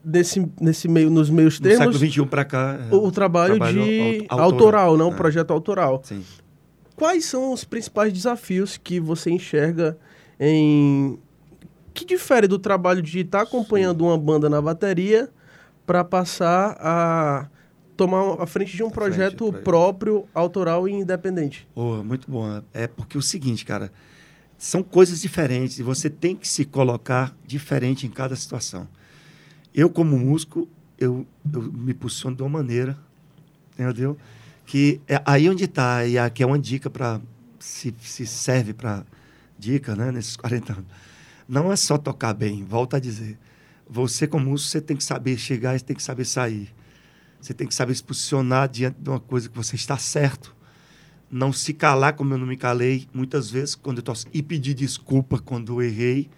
nesse, 0.04 0.46
nesse 0.60 0.88
meio, 0.88 1.10
nos 1.10 1.30
meios 1.30 1.58
termos. 1.60 1.78
Do 1.78 1.98
século 1.98 2.12
XXI 2.12 2.26
para 2.26 2.44
cá. 2.44 2.78
É, 2.90 2.94
o, 2.94 3.10
trabalho, 3.10 3.56
trabalho 3.56 3.82
de 3.82 4.26
autoral, 4.28 4.44
autoral 4.44 4.96
não, 4.98 5.10
é. 5.10 5.14
um 5.14 5.16
projeto 5.16 5.52
autoral. 5.52 6.02
Sim. 6.04 6.22
Quais 6.96 7.24
são 7.24 7.52
os 7.52 7.64
principais 7.64 8.12
desafios 8.12 8.76
que 8.76 9.00
você 9.00 9.30
enxerga 9.30 9.96
em. 10.38 11.18
Que 11.92 12.04
difere 12.04 12.46
do 12.46 12.58
trabalho 12.58 13.02
de 13.02 13.20
estar 13.20 13.38
tá 13.38 13.44
acompanhando 13.44 14.00
Sim. 14.00 14.10
uma 14.10 14.18
banda 14.18 14.48
na 14.48 14.60
bateria 14.60 15.28
para 15.86 16.04
passar 16.04 16.76
a 16.80 17.48
tomar 17.96 18.42
a 18.42 18.46
frente 18.46 18.76
de 18.76 18.82
um 18.82 18.90
projeto 18.90 19.50
frente, 19.50 19.62
próprio, 19.64 20.26
autoral 20.34 20.88
e 20.88 20.92
independente? 20.92 21.68
Oh, 21.74 22.02
muito 22.02 22.30
bom. 22.30 22.62
É 22.72 22.86
porque 22.86 23.16
é 23.16 23.20
o 23.20 23.22
seguinte, 23.22 23.64
cara 23.64 23.90
são 24.62 24.80
coisas 24.80 25.20
diferentes 25.20 25.80
e 25.80 25.82
você 25.82 26.08
tem 26.08 26.36
que 26.36 26.46
se 26.46 26.64
colocar 26.64 27.36
diferente 27.44 28.06
em 28.06 28.10
cada 28.10 28.36
situação. 28.36 28.86
Eu, 29.74 29.90
como 29.90 30.16
músico, 30.16 30.68
eu, 30.96 31.26
eu 31.52 31.62
me 31.62 31.92
posiciono 31.92 32.36
de 32.36 32.42
uma 32.44 32.48
maneira, 32.48 32.96
entendeu? 33.72 34.16
Que 34.64 35.00
é 35.08 35.20
aí 35.26 35.50
onde 35.50 35.64
está, 35.64 36.06
e 36.06 36.16
aqui 36.16 36.44
é 36.44 36.46
uma 36.46 36.60
dica 36.60 36.88
para, 36.88 37.20
se, 37.58 37.92
se 37.98 38.24
serve 38.24 38.72
para 38.72 39.04
dica, 39.58 39.96
né, 39.96 40.12
nesses 40.12 40.36
40 40.36 40.74
anos. 40.74 40.86
Não 41.48 41.72
é 41.72 41.76
só 41.76 41.98
tocar 41.98 42.34
bem, 42.34 42.64
volta 42.64 42.96
a 42.96 43.00
dizer. 43.00 43.38
Você, 43.88 44.26
como 44.26 44.50
músico, 44.50 44.70
você 44.70 44.80
tem 44.80 44.96
que 44.96 45.04
saber 45.04 45.36
chegar 45.36 45.76
e 45.76 45.80
tem 45.80 45.96
que 45.96 46.02
saber 46.02 46.24
sair. 46.24 46.74
Você 47.40 47.52
tem 47.52 47.66
que 47.66 47.74
saber 47.74 47.94
se 47.94 48.02
posicionar 48.02 48.68
diante 48.68 48.98
de 49.00 49.10
uma 49.10 49.20
coisa 49.20 49.48
que 49.48 49.56
você 49.56 49.76
está 49.76 49.98
certo 49.98 50.54
não 51.32 51.50
se 51.50 51.72
calar 51.72 52.12
como 52.12 52.34
eu 52.34 52.38
não 52.38 52.46
me 52.46 52.58
calei 52.58 53.08
muitas 53.14 53.50
vezes 53.50 53.74
quando 53.74 53.98
eu 53.98 54.02
tô, 54.02 54.12
e 54.34 54.42
pedir 54.42 54.74
desculpa 54.74 55.38
quando 55.38 55.72
eu 55.72 55.82
errei. 55.82 56.28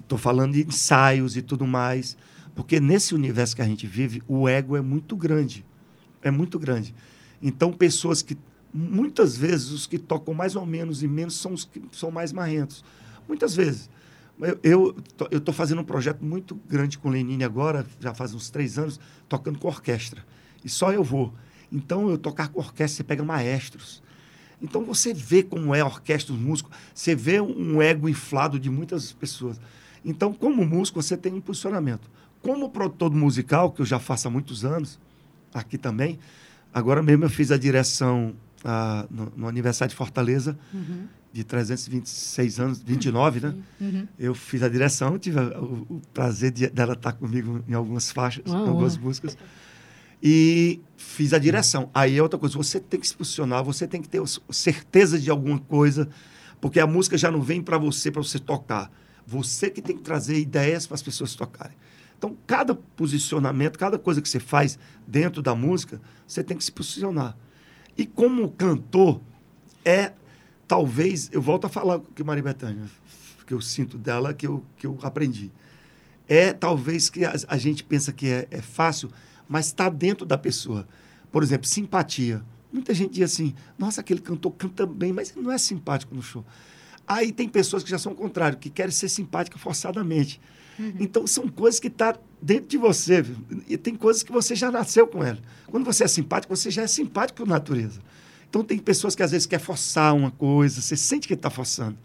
Estou 0.00 0.18
falando 0.18 0.52
de 0.52 0.66
ensaios 0.66 1.34
e 1.34 1.40
tudo 1.40 1.66
mais, 1.66 2.14
porque 2.54 2.78
nesse 2.78 3.14
universo 3.14 3.56
que 3.56 3.62
a 3.62 3.64
gente 3.64 3.86
vive, 3.86 4.22
o 4.28 4.46
ego 4.46 4.76
é 4.76 4.82
muito 4.82 5.16
grande. 5.16 5.64
É 6.22 6.30
muito 6.30 6.58
grande. 6.58 6.94
Então, 7.40 7.72
pessoas 7.72 8.20
que 8.20 8.36
muitas 8.72 9.34
vezes 9.34 9.70
os 9.70 9.86
que 9.86 9.98
tocam 9.98 10.34
mais 10.34 10.56
ou 10.56 10.66
menos 10.66 11.02
e 11.02 11.08
menos 11.08 11.36
são 11.36 11.54
os 11.54 11.64
que 11.64 11.82
são 11.92 12.10
mais 12.10 12.30
marrentos. 12.30 12.84
Muitas 13.26 13.56
vezes. 13.56 13.88
Eu 14.62 14.94
estou 15.32 15.52
fazendo 15.52 15.80
um 15.80 15.84
projeto 15.84 16.24
muito 16.24 16.54
grande 16.68 16.98
com 16.98 17.08
o 17.08 17.10
Lenine 17.10 17.44
agora, 17.44 17.84
já 17.98 18.14
faz 18.14 18.34
uns 18.34 18.50
três 18.50 18.78
anos, 18.78 19.00
tocando 19.28 19.58
com 19.58 19.66
orquestra. 19.68 20.24
E 20.64 20.68
só 20.68 20.92
eu 20.92 21.02
vou. 21.02 21.34
Então, 21.72 22.08
eu 22.08 22.16
tocar 22.16 22.48
com 22.48 22.60
orquestra, 22.60 22.98
você 22.98 23.04
pega 23.04 23.24
maestros. 23.24 24.02
Então 24.60 24.84
você 24.84 25.14
vê 25.14 25.42
como 25.42 25.74
é 25.74 25.80
a 25.80 25.86
orquestra, 25.86 26.34
os 26.34 26.40
músicos, 26.40 26.72
você 26.94 27.14
vê 27.14 27.40
um 27.40 27.80
ego 27.80 28.08
inflado 28.08 28.58
de 28.58 28.68
muitas 28.68 29.12
pessoas. 29.12 29.60
Então, 30.04 30.32
como 30.32 30.64
músico, 30.64 31.00
você 31.00 31.16
tem 31.16 31.32
um 31.32 31.40
posicionamento. 31.40 32.10
Como 32.42 32.70
produtor 32.70 33.12
musical, 33.12 33.70
que 33.72 33.82
eu 33.82 33.86
já 33.86 33.98
faço 33.98 34.28
há 34.28 34.30
muitos 34.30 34.64
anos, 34.64 34.98
aqui 35.52 35.76
também, 35.78 36.18
agora 36.72 37.02
mesmo 37.02 37.24
eu 37.24 37.30
fiz 37.30 37.50
a 37.50 37.56
direção 37.56 38.34
ah, 38.64 39.06
no, 39.10 39.32
no, 39.36 39.48
aniversário 39.48 39.90
de 39.90 39.96
Fortaleza, 39.96 40.58
uhum. 40.72 41.06
De 41.32 41.44
326 41.44 42.60
anos, 42.60 42.82
29, 42.82 43.40
né? 43.40 43.54
Uhum. 43.80 44.08
Eu 44.18 44.34
fiz 44.34 44.62
a 44.62 44.68
direção, 44.68 45.18
tive 45.18 45.38
o, 45.38 45.86
o 45.88 46.02
prazer 46.12 46.50
de, 46.50 46.68
dela 46.68 46.94
estar 46.94 47.12
comigo 47.12 47.62
em 47.68 47.74
algumas 47.74 48.10
faixas, 48.10 48.44
em 48.46 48.54
algumas 48.54 48.96
músicas. 48.96 49.36
E 50.22 50.80
fiz 50.96 51.32
a 51.32 51.38
direção. 51.38 51.90
Aí 51.94 52.16
é 52.16 52.22
outra 52.22 52.38
coisa, 52.38 52.56
você 52.56 52.80
tem 52.80 52.98
que 52.98 53.06
se 53.06 53.14
posicionar, 53.14 53.62
você 53.62 53.86
tem 53.86 54.02
que 54.02 54.08
ter 54.08 54.20
certeza 54.50 55.18
de 55.18 55.30
alguma 55.30 55.58
coisa, 55.58 56.08
porque 56.60 56.80
a 56.80 56.86
música 56.86 57.16
já 57.16 57.30
não 57.30 57.40
vem 57.40 57.62
para 57.62 57.78
você, 57.78 58.10
para 58.10 58.22
você 58.22 58.38
tocar. 58.38 58.90
Você 59.26 59.70
que 59.70 59.82
tem 59.82 59.96
que 59.96 60.02
trazer 60.02 60.38
ideias 60.38 60.86
para 60.86 60.94
as 60.94 61.02
pessoas 61.02 61.34
tocarem. 61.34 61.76
Então, 62.16 62.36
cada 62.46 62.74
posicionamento, 62.74 63.78
cada 63.78 63.98
coisa 63.98 64.20
que 64.20 64.28
você 64.28 64.40
faz 64.40 64.78
dentro 65.06 65.40
da 65.40 65.54
música, 65.54 66.00
você 66.26 66.42
tem 66.42 66.56
que 66.56 66.64
se 66.64 66.72
posicionar. 66.72 67.36
E 67.96 68.04
como 68.04 68.50
cantor, 68.50 69.20
é 69.84 70.12
talvez, 70.68 71.30
eu 71.32 71.40
volto 71.40 71.64
a 71.64 71.68
falar 71.68 72.00
que 72.14 72.22
Maria 72.22 72.42
Bethânia, 72.44 72.84
que 73.46 73.54
eu 73.54 73.60
sinto 73.60 73.96
dela, 73.96 74.34
que 74.34 74.46
eu, 74.46 74.62
que 74.76 74.86
eu 74.86 74.98
aprendi. 75.02 75.50
É 76.28 76.52
talvez 76.52 77.08
que 77.08 77.24
a, 77.24 77.34
a 77.48 77.56
gente 77.56 77.82
pensa 77.82 78.12
que 78.12 78.28
é, 78.28 78.46
é 78.50 78.60
fácil, 78.60 79.10
mas 79.48 79.66
está 79.66 79.88
dentro 79.88 80.26
da 80.26 80.36
pessoa. 80.36 80.86
Por 81.32 81.42
exemplo, 81.42 81.66
simpatia. 81.66 82.44
Muita 82.70 82.92
gente 82.92 83.14
diz 83.14 83.32
assim, 83.32 83.54
nossa, 83.78 84.02
aquele 84.02 84.20
cantor 84.20 84.52
canta 84.52 84.84
bem, 84.84 85.10
mas 85.10 85.30
ele 85.30 85.40
não 85.40 85.50
é 85.50 85.56
simpático 85.56 86.14
no 86.14 86.22
show. 86.22 86.44
Aí 87.06 87.32
tem 87.32 87.48
pessoas 87.48 87.82
que 87.82 87.88
já 87.88 87.98
são 87.98 88.12
o 88.12 88.14
contrário, 88.14 88.58
que 88.58 88.68
querem 88.68 88.92
ser 88.92 89.08
simpáticas 89.08 89.58
forçadamente. 89.62 90.38
Uhum. 90.78 90.92
Então, 91.00 91.26
são 91.26 91.48
coisas 91.48 91.80
que 91.80 91.88
estão 91.88 92.12
tá 92.12 92.20
dentro 92.42 92.68
de 92.68 92.76
você. 92.76 93.22
Viu? 93.22 93.36
E 93.66 93.78
tem 93.78 93.94
coisas 93.94 94.22
que 94.22 94.30
você 94.30 94.54
já 94.54 94.70
nasceu 94.70 95.06
com 95.06 95.24
ela. 95.24 95.38
Quando 95.66 95.86
você 95.86 96.04
é 96.04 96.08
simpático, 96.08 96.54
você 96.54 96.70
já 96.70 96.82
é 96.82 96.86
simpático 96.86 97.38
por 97.38 97.48
natureza. 97.48 98.00
Então, 98.48 98.64
tem 98.64 98.78
pessoas 98.78 99.14
que 99.14 99.22
às 99.22 99.30
vezes 99.30 99.46
quer 99.46 99.60
forçar 99.60 100.14
uma 100.14 100.30
coisa, 100.30 100.80
você 100.80 100.96
sente 100.96 101.28
que 101.28 101.34
está 101.34 101.50
forçando. 101.50 101.98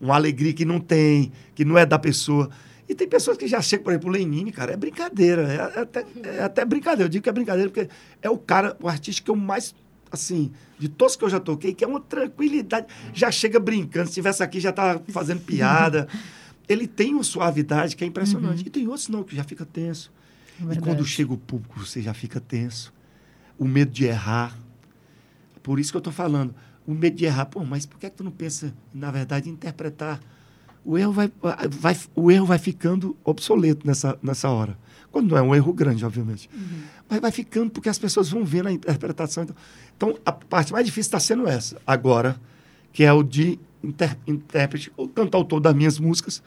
Uma 0.00 0.14
alegria 0.14 0.52
que 0.52 0.64
não 0.64 0.80
tem, 0.80 1.32
que 1.54 1.64
não 1.64 1.76
é 1.76 1.84
da 1.84 1.98
pessoa. 1.98 2.50
E 2.90 2.94
tem 2.94 3.08
pessoas 3.08 3.36
que 3.36 3.46
já 3.46 3.62
chegam, 3.62 3.84
por 3.84 3.92
exemplo, 3.92 4.08
o 4.08 4.12
Lenine, 4.12 4.50
cara, 4.50 4.72
é 4.72 4.76
brincadeira. 4.76 5.42
É, 5.42 5.78
é 5.78 5.82
até, 5.82 6.06
é 6.24 6.42
até 6.42 6.64
brincadeira. 6.64 7.04
Eu 7.04 7.08
digo 7.08 7.22
que 7.22 7.28
é 7.28 7.32
brincadeira 7.32 7.70
porque 7.70 7.88
é 8.20 8.28
o 8.28 8.36
cara, 8.36 8.76
o 8.80 8.88
artista 8.88 9.22
que 9.22 9.30
eu 9.30 9.36
mais, 9.36 9.72
assim, 10.10 10.50
de 10.76 10.88
todos 10.88 11.14
que 11.14 11.24
eu 11.24 11.30
já 11.30 11.38
toquei, 11.38 11.72
que 11.72 11.84
é 11.84 11.86
uma 11.86 12.00
tranquilidade. 12.00 12.88
Já 13.14 13.30
chega 13.30 13.60
brincando. 13.60 14.06
Se 14.06 14.10
estivesse 14.10 14.42
aqui, 14.42 14.58
já 14.58 14.72
tá 14.72 15.00
fazendo 15.08 15.40
piada. 15.40 16.08
Ele 16.68 16.88
tem 16.88 17.14
uma 17.14 17.22
suavidade 17.22 17.94
que 17.94 18.02
é 18.02 18.06
impressionante. 18.08 18.62
Uhum. 18.62 18.66
E 18.66 18.70
tem 18.70 18.88
outros 18.88 19.08
não, 19.08 19.22
que 19.22 19.36
já 19.36 19.44
fica 19.44 19.64
tenso. 19.64 20.10
Verdade. 20.58 20.78
E 20.78 20.82
quando 20.82 21.04
chega 21.04 21.32
o 21.32 21.38
público, 21.38 21.78
você 21.78 22.02
já 22.02 22.12
fica 22.12 22.40
tenso. 22.40 22.92
O 23.56 23.66
medo 23.66 23.92
de 23.92 24.04
errar. 24.04 24.58
Por 25.62 25.78
isso 25.78 25.92
que 25.92 25.96
eu 25.96 26.00
estou 26.00 26.12
falando. 26.12 26.54
O 26.86 26.92
medo 26.92 27.16
de 27.16 27.24
errar. 27.24 27.46
Pô, 27.46 27.64
mas 27.64 27.86
por 27.86 27.98
que, 27.98 28.06
é 28.06 28.10
que 28.10 28.16
tu 28.16 28.24
não 28.24 28.30
pensa, 28.30 28.74
na 28.92 29.10
verdade, 29.10 29.48
em 29.48 29.52
interpretar 29.52 30.20
o 30.84 30.96
erro 30.96 31.12
vai, 31.12 31.30
vai, 31.70 31.96
o 32.14 32.30
erro 32.30 32.46
vai 32.46 32.58
ficando 32.58 33.16
obsoleto 33.24 33.86
nessa, 33.86 34.18
nessa 34.22 34.48
hora. 34.48 34.78
Quando 35.12 35.30
não 35.30 35.36
é 35.36 35.42
um 35.42 35.54
erro 35.54 35.72
grande, 35.72 36.04
obviamente. 36.04 36.48
Uhum. 36.54 36.82
Mas 37.08 37.20
vai 37.20 37.30
ficando 37.30 37.70
porque 37.70 37.88
as 37.88 37.98
pessoas 37.98 38.30
vão 38.30 38.44
vendo 38.44 38.68
a 38.68 38.72
interpretação. 38.72 39.42
Então, 39.42 39.56
então 39.96 40.18
a 40.24 40.32
parte 40.32 40.72
mais 40.72 40.86
difícil 40.86 41.08
está 41.08 41.20
sendo 41.20 41.46
essa. 41.46 41.80
Agora, 41.86 42.40
que 42.92 43.04
é 43.04 43.12
o 43.12 43.22
de 43.22 43.58
inter, 43.82 44.16
intérprete, 44.26 44.92
o 44.96 45.08
cantautor 45.08 45.60
das 45.60 45.74
minhas 45.74 45.98
músicas 45.98 46.42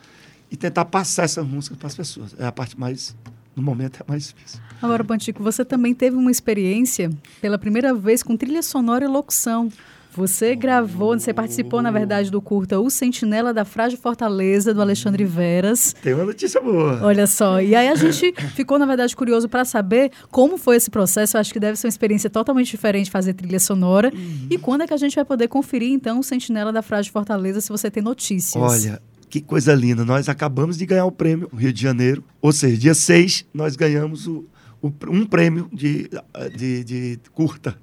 e 0.50 0.56
tentar 0.56 0.86
passar 0.86 1.24
essa 1.24 1.42
música 1.42 1.76
para 1.76 1.86
as 1.86 1.94
pessoas. 1.94 2.34
É 2.38 2.46
a 2.46 2.52
parte 2.52 2.78
mais, 2.78 3.14
no 3.56 3.62
momento, 3.62 4.00
é 4.00 4.04
mais 4.06 4.28
difícil. 4.28 4.60
Agora, 4.82 5.04
Pantico, 5.04 5.42
você 5.42 5.64
também 5.64 5.94
teve 5.94 6.16
uma 6.16 6.30
experiência 6.30 7.10
pela 7.40 7.58
primeira 7.58 7.94
vez 7.94 8.22
com 8.22 8.36
trilha 8.36 8.62
sonora 8.62 9.04
e 9.04 9.08
locução. 9.08 9.70
Você 10.16 10.54
gravou, 10.54 11.18
você 11.18 11.34
participou, 11.34 11.82
na 11.82 11.90
verdade, 11.90 12.30
do 12.30 12.40
curta 12.40 12.78
O 12.78 12.88
Sentinela 12.88 13.52
da 13.52 13.64
Frágil 13.64 13.98
Fortaleza, 13.98 14.72
do 14.72 14.80
Alexandre 14.80 15.24
Veras. 15.24 15.92
Tem 16.00 16.14
uma 16.14 16.24
notícia 16.24 16.60
boa. 16.60 17.00
Olha 17.02 17.26
só. 17.26 17.60
E 17.60 17.74
aí 17.74 17.88
a 17.88 17.96
gente 17.96 18.32
ficou, 18.54 18.78
na 18.78 18.86
verdade, 18.86 19.16
curioso 19.16 19.48
para 19.48 19.64
saber 19.64 20.12
como 20.30 20.56
foi 20.56 20.76
esse 20.76 20.88
processo. 20.88 21.36
Eu 21.36 21.40
acho 21.40 21.52
que 21.52 21.58
deve 21.58 21.76
ser 21.76 21.88
uma 21.88 21.90
experiência 21.90 22.30
totalmente 22.30 22.70
diferente 22.70 23.10
fazer 23.10 23.34
trilha 23.34 23.58
sonora. 23.58 24.12
Uhum. 24.14 24.46
E 24.50 24.56
quando 24.56 24.82
é 24.82 24.86
que 24.86 24.94
a 24.94 24.96
gente 24.96 25.16
vai 25.16 25.24
poder 25.24 25.48
conferir, 25.48 25.90
então, 25.90 26.20
o 26.20 26.22
Sentinela 26.22 26.72
da 26.72 26.80
Frágil 26.80 27.12
Fortaleza, 27.12 27.60
se 27.60 27.68
você 27.68 27.90
tem 27.90 28.02
notícias? 28.02 28.62
Olha, 28.62 29.02
que 29.34 29.40
coisa 29.40 29.74
linda. 29.74 30.04
Nós 30.04 30.28
acabamos 30.28 30.78
de 30.78 30.86
ganhar 30.86 31.06
o 31.06 31.10
prêmio 31.10 31.50
Rio 31.52 31.72
de 31.72 31.82
Janeiro. 31.82 32.22
Ou 32.40 32.52
seja, 32.52 32.76
dia 32.76 32.94
6, 32.94 33.44
nós 33.52 33.74
ganhamos 33.74 34.28
o, 34.28 34.44
o 34.80 34.92
um 35.08 35.26
prêmio 35.26 35.68
de, 35.72 36.08
de, 36.56 36.84
de 36.84 37.20
curta 37.32 37.76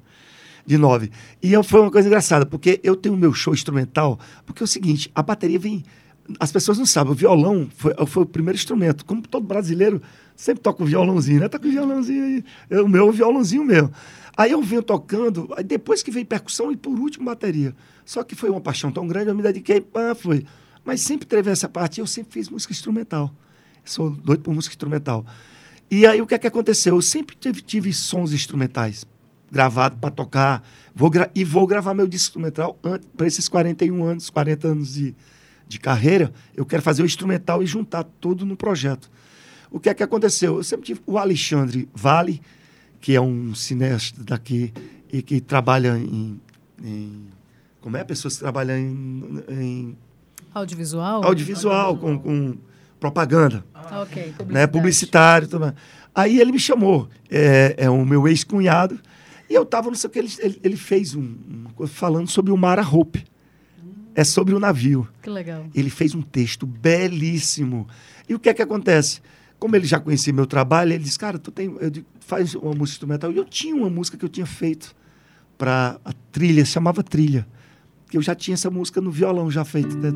de 0.65 0.77
nove. 0.77 1.11
E 1.43 1.51
eu, 1.51 1.61
foi 1.61 1.81
uma 1.81 1.91
coisa 1.91 2.07
engraçada, 2.07 2.45
porque 2.45 2.79
eu 2.85 2.95
tenho 2.95 3.17
meu 3.17 3.33
show 3.33 3.53
instrumental, 3.53 4.17
porque 4.45 4.63
é 4.63 4.65
o 4.65 4.67
seguinte, 4.67 5.11
a 5.13 5.21
bateria 5.21 5.59
vem... 5.59 5.83
As 6.39 6.53
pessoas 6.53 6.77
não 6.77 6.85
sabem, 6.85 7.11
o 7.11 7.15
violão 7.15 7.67
foi, 7.75 7.93
foi 8.07 8.23
o 8.23 8.25
primeiro 8.25 8.55
instrumento. 8.55 9.03
Como 9.03 9.21
todo 9.21 9.45
brasileiro, 9.45 10.01
sempre 10.37 10.63
toca 10.63 10.81
o 10.81 10.85
violãozinho, 10.85 11.41
né? 11.41 11.49
Toca 11.49 11.67
o 11.67 11.71
violãozinho 11.71 12.23
aí. 12.23 12.45
Eu, 12.69 12.85
o 12.85 12.87
meu 12.87 13.09
o 13.09 13.11
violãozinho 13.11 13.65
mesmo. 13.65 13.91
Aí 14.37 14.51
eu 14.51 14.61
venho 14.61 14.83
tocando, 14.83 15.49
depois 15.65 16.01
que 16.01 16.11
veio 16.11 16.25
percussão 16.25 16.71
e 16.71 16.77
por 16.77 16.97
último 16.97 17.25
bateria. 17.25 17.75
Só 18.05 18.23
que 18.23 18.35
foi 18.35 18.49
uma 18.49 18.61
paixão 18.61 18.89
tão 18.89 19.05
grande, 19.05 19.27
eu 19.27 19.35
me 19.35 19.43
dediquei, 19.43 19.85
ah, 19.93 20.15
foi. 20.15 20.45
Mas 20.83 21.01
sempre 21.01 21.27
teve 21.27 21.49
essa 21.49 21.69
parte, 21.69 21.99
eu 21.99 22.07
sempre 22.07 22.33
fiz 22.33 22.49
música 22.49 22.73
instrumental. 22.73 23.33
sou 23.85 24.09
doido 24.09 24.41
por 24.41 24.53
música 24.53 24.73
instrumental. 24.73 25.25
E 25.89 26.05
aí 26.05 26.21
o 26.21 26.27
que 26.27 26.35
é 26.35 26.39
que 26.39 26.47
aconteceu? 26.47 26.95
Eu 26.95 27.01
sempre 27.01 27.35
tive, 27.35 27.61
tive 27.61 27.93
sons 27.93 28.31
instrumentais 28.33 29.05
gravado 29.51 29.97
para 29.97 30.09
tocar. 30.09 30.65
Vou 30.95 31.11
e 31.35 31.43
vou 31.43 31.67
gravar 31.67 31.93
meu 31.93 32.07
disco 32.07 32.29
instrumental 32.29 32.79
para 33.17 33.27
esses 33.27 33.49
41 33.49 34.03
anos, 34.03 34.29
40 34.29 34.67
anos 34.67 34.93
de, 34.93 35.13
de 35.67 35.79
carreira. 35.79 36.31
Eu 36.55 36.65
quero 36.65 36.81
fazer 36.81 37.03
o 37.03 37.05
instrumental 37.05 37.61
e 37.61 37.65
juntar 37.65 38.03
tudo 38.03 38.45
no 38.45 38.55
projeto. 38.55 39.11
O 39.69 39.79
que 39.79 39.89
é 39.89 39.93
que 39.93 40.03
aconteceu? 40.03 40.57
Eu 40.57 40.63
sempre 40.63 40.85
tive 40.85 41.01
o 41.05 41.17
Alexandre 41.17 41.87
Vale, 41.93 42.41
que 42.99 43.15
é 43.15 43.21
um 43.21 43.53
cineasta 43.53 44.23
daqui 44.23 44.73
e 45.11 45.21
que 45.21 45.41
trabalha 45.41 45.97
em. 45.97 46.39
em 46.81 47.27
como 47.81 47.97
é? 47.97 48.03
Pessoas 48.03 48.35
que 48.35 48.39
trabalham 48.39 48.77
em. 48.77 49.43
em 49.49 49.97
audiovisual? 50.53 51.23
Audiovisual, 51.23 51.97
com, 51.97 52.19
com 52.19 52.57
propaganda. 52.99 53.63
Ah, 53.73 54.01
ok. 54.01 54.33
Né? 54.47 54.67
Publicitário 54.67 55.47
também. 55.47 55.73
Aí 56.13 56.39
ele 56.39 56.51
me 56.51 56.59
chamou, 56.59 57.09
é, 57.29 57.75
é 57.77 57.89
o 57.89 58.05
meu 58.05 58.27
ex-cunhado, 58.27 58.99
e 59.49 59.53
eu 59.53 59.63
estava, 59.63 59.87
não 59.87 59.95
sei 59.95 60.07
o 60.07 60.11
que, 60.11 60.19
ele, 60.19 60.31
ele, 60.39 60.59
ele 60.63 60.77
fez 60.77 61.15
um, 61.15 61.35
um, 61.79 61.87
falando 61.87 62.29
sobre 62.29 62.51
o 62.51 62.57
Mara 62.57 62.81
Hope. 62.81 63.25
É 64.13 64.25
sobre 64.25 64.53
o 64.53 64.59
navio. 64.59 65.07
Que 65.21 65.29
legal. 65.29 65.65
Ele 65.73 65.89
fez 65.89 66.13
um 66.13 66.21
texto 66.21 66.65
belíssimo. 66.65 67.87
E 68.27 68.35
o 68.35 68.39
que 68.39 68.49
é 68.49 68.53
que 68.53 68.61
acontece? 68.61 69.21
Como 69.57 69.73
ele 69.75 69.85
já 69.85 70.01
conhecia 70.01 70.33
meu 70.33 70.45
trabalho, 70.45 70.91
ele 70.91 71.03
disse, 71.03 71.17
cara, 71.17 71.39
tu 71.39 71.49
tem, 71.49 71.73
eu 71.79 71.89
digo, 71.89 72.07
faz 72.19 72.53
uma 72.55 72.73
música 72.73 72.95
instrumental. 72.95 73.31
E 73.31 73.37
eu 73.37 73.45
tinha 73.45 73.73
uma 73.73 73.89
música 73.89 74.17
que 74.17 74.25
eu 74.25 74.29
tinha 74.29 74.45
feito 74.45 74.93
para 75.57 75.99
a 76.03 76.11
trilha, 76.31 76.65
chamava 76.65 77.03
Trilha. 77.03 77.47
Que 78.11 78.17
eu 78.17 78.21
já 78.21 78.35
tinha 78.35 78.55
essa 78.55 78.69
música 78.69 78.99
no 78.99 79.09
violão 79.09 79.49
já 79.49 79.63
feita. 79.63 79.95
Né, 79.95 80.11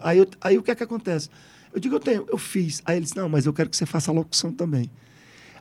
aí, 0.00 0.16
eu, 0.16 0.26
aí 0.40 0.56
o 0.56 0.62
que 0.62 0.70
é 0.70 0.74
que 0.74 0.82
acontece? 0.82 1.28
Eu 1.74 1.78
digo, 1.78 1.94
eu 1.94 2.00
tenho, 2.00 2.24
eu 2.32 2.38
fiz. 2.38 2.80
Aí 2.86 2.96
ele 2.96 3.04
disse, 3.04 3.16
não, 3.16 3.28
mas 3.28 3.44
eu 3.44 3.52
quero 3.52 3.68
que 3.68 3.76
você 3.76 3.84
faça 3.84 4.10
a 4.10 4.14
locução 4.14 4.50
também. 4.50 4.90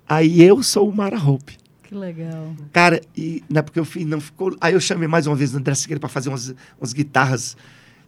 Aí 0.07 0.41
eu 0.41 0.63
sou 0.63 0.87
o 0.87 0.95
Mara 0.95 1.21
Hope. 1.21 1.57
Que 1.83 1.93
legal. 1.93 2.55
Cara, 2.71 3.01
e 3.17 3.43
não 3.49 3.59
é 3.59 3.61
porque 3.61 3.77
eu 3.77 3.83
fiz, 3.83 4.05
não 4.05 4.21
ficou. 4.21 4.55
Aí 4.61 4.73
eu 4.73 4.79
chamei 4.79 5.09
mais 5.09 5.27
uma 5.27 5.35
vez 5.35 5.53
o 5.53 5.57
André 5.57 5.75
Siqueira 5.75 5.99
para 5.99 6.07
fazer 6.07 6.29
umas, 6.29 6.55
umas 6.79 6.93
guitarras 6.93 7.57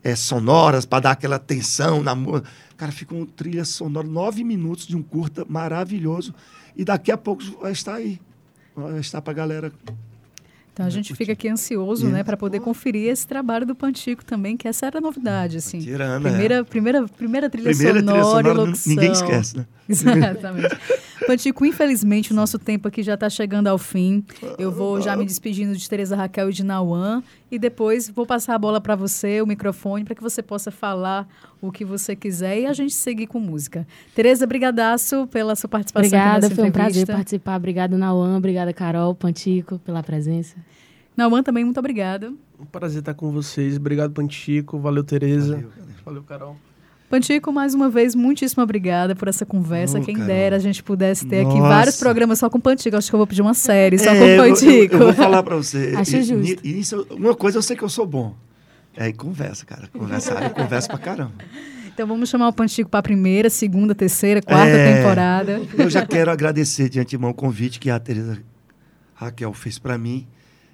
é, 0.02 0.16
sonoras, 0.16 0.86
para 0.86 1.02
dar 1.02 1.12
aquela 1.12 1.38
tensão 1.38 2.02
na 2.02 2.16
música. 2.16 2.48
Cara, 2.78 2.94
ficou 2.94 3.18
uma 3.18 3.28
trilha 3.28 3.66
sonora, 3.66 4.08
nove 4.08 4.42
minutos 4.46 4.88
de 4.88 4.96
um 4.96 5.04
curta 5.04 5.46
maravilhoso. 5.50 6.34
E 6.78 6.86
daqui 6.86 7.12
a 7.12 7.18
pouco 7.18 7.44
vai 7.62 7.74
estar 7.74 7.96
aí. 7.96 8.22
Vai 8.74 9.00
estar 9.00 9.22
para 9.22 9.32
a 9.32 9.36
galera 9.36 9.72
então 10.76 10.86
a 10.86 10.90
gente 10.90 11.16
fica 11.16 11.32
aqui 11.32 11.48
ansioso, 11.48 12.10
né, 12.10 12.22
para 12.22 12.36
poder 12.36 12.60
conferir 12.60 13.08
esse 13.08 13.26
trabalho 13.26 13.66
do 13.66 13.74
Pantico 13.74 14.26
também, 14.26 14.58
que 14.58 14.68
essa 14.68 14.86
era 14.86 14.98
a 14.98 15.02
novidade, 15.02 15.56
assim. 15.56 15.80
Tirana, 15.80 16.30
primeira, 16.30 16.56
é. 16.56 16.64
primeira, 16.66 17.08
primeira 17.08 17.50
trilha 17.50 17.70
primeira 17.70 18.00
sonora, 18.02 18.12
trilha 18.12 18.24
sonora 18.26 18.54
locução. 18.54 18.90
Ninguém 18.94 19.12
esquece, 19.14 19.58
né? 19.58 19.66
Exatamente. 19.88 20.78
Pantico, 21.26 21.66
infelizmente 21.66 22.34
o 22.34 22.36
nosso 22.36 22.60
tempo 22.60 22.90
aqui 22.90 23.04
já 23.04 23.14
está 23.14 23.30
chegando 23.30 23.68
ao 23.68 23.78
fim. 23.78 24.22
Eu 24.58 24.70
vou 24.70 25.00
já 25.00 25.16
me 25.16 25.24
despedindo 25.24 25.78
de 25.78 25.90
Tereza 25.90 26.14
Raquel 26.14 26.50
e 26.50 26.54
de 26.54 26.66
Nauã 26.66 27.24
e 27.56 27.60
depois 27.60 28.10
vou 28.10 28.26
passar 28.26 28.56
a 28.56 28.60
bola 28.60 28.80
para 28.80 28.96
você, 28.96 29.42
o 29.42 29.48
microfone, 29.48 30.04
para 30.04 30.14
que 30.14 30.22
você 30.22 30.44
possa 30.44 30.72
falar 30.72 31.28
o 31.62 31.72
que 31.72 31.86
você 31.86 32.16
quiser 32.16 32.60
e 32.60 32.66
a 32.66 32.74
gente 32.74 32.94
seguir 32.94 33.28
com 33.28 33.40
música. 33.40 33.88
Tereza, 34.14 34.46
brigadaço 34.46 35.28
pela 35.28 35.56
sua 35.56 35.70
participação 35.70 36.08
Obrigada, 36.08 36.50
foi 36.50 36.66
um 36.66 36.72
prazer 36.72 37.08
participar. 37.08 37.56
Obrigada, 37.56 37.98
Nauã. 37.98 38.38
Obrigada, 38.38 38.74
Carol, 38.74 39.16
Pantico, 39.16 39.80
pela 39.80 40.04
presença. 40.04 40.56
Nauã 41.16 41.42
também, 41.42 41.64
muito 41.64 41.80
obrigada. 41.80 42.34
Um 42.60 42.66
prazer 42.66 43.00
estar 43.00 43.14
com 43.14 43.32
vocês. 43.32 43.78
Obrigado, 43.78 44.12
Pantico. 44.12 44.78
Valeu, 44.78 45.04
Tereza. 45.04 45.56
Valeu, 45.56 45.72
Valeu 46.04 46.24
Carol. 46.24 46.58
Pantico, 47.10 47.52
mais 47.52 47.74
uma 47.74 47.90
vez, 47.90 48.16
muitíssimo 48.16 48.64
obrigada 48.64 49.16
por 49.16 49.28
essa 49.28 49.46
conversa. 49.46 50.00
Oh, 50.00 50.02
Quem 50.02 50.16
Carol. 50.16 50.28
dera 50.28 50.56
a 50.56 50.60
gente 50.60 50.82
pudesse 50.82 51.26
ter 51.26 51.44
Nossa. 51.44 51.58
aqui 51.58 51.68
vários 51.68 51.98
programas 51.98 52.40
só 52.40 52.50
com 52.50 52.60
Pantico. 52.60 52.98
Acho 52.98 53.10
que 53.10 53.16
eu 53.16 53.20
vou 53.20 53.28
pedir 53.28 53.42
uma 53.42 53.54
série 53.54 53.98
só 53.98 54.12
é, 54.12 54.38
com 54.38 54.44
Pantico. 54.44 54.96
Eu, 54.96 55.00
eu, 55.00 55.06
vou 55.06 55.14
falar 55.14 55.44
para 55.44 55.56
você. 55.56 55.94
Acho 55.98 56.24
justo. 56.24 56.66
Isso, 56.66 57.08
uma 57.12 57.36
coisa 57.36 57.60
eu 57.60 57.62
sei 57.62 57.76
que 57.76 57.84
eu 57.84 57.90
sou 57.90 58.08
bom 58.08 58.36
É, 58.98 59.08
e 59.08 59.14
conversa, 59.14 59.66
cara. 59.66 59.88
Conversa, 59.94 60.34
eu 60.34 60.50
converso 60.50 60.88
pra 60.88 60.98
caramba. 60.98 61.34
Então 61.94 62.08
vamos 62.08 62.28
chamar 62.28 62.50
o 62.50 62.54
Panchico 62.54 62.90
para 62.90 63.00
a 63.00 63.04
primeira, 63.04 63.50
segunda, 63.50 63.96
terceira, 63.96 64.42
quarta 64.42 64.76
é, 64.76 64.96
temporada. 64.96 65.62
Eu 65.78 65.90
já 65.90 66.06
quero 66.06 66.30
agradecer 66.32 66.90
de 66.90 67.00
antemão 67.00 67.30
o 67.30 67.34
convite 67.34 67.80
que 67.80 67.90
a 67.90 68.00
Teresa 68.00 68.38
Raquel 69.14 69.54
fez 69.54 69.80
para 69.80 69.98
mim. 69.98 70.28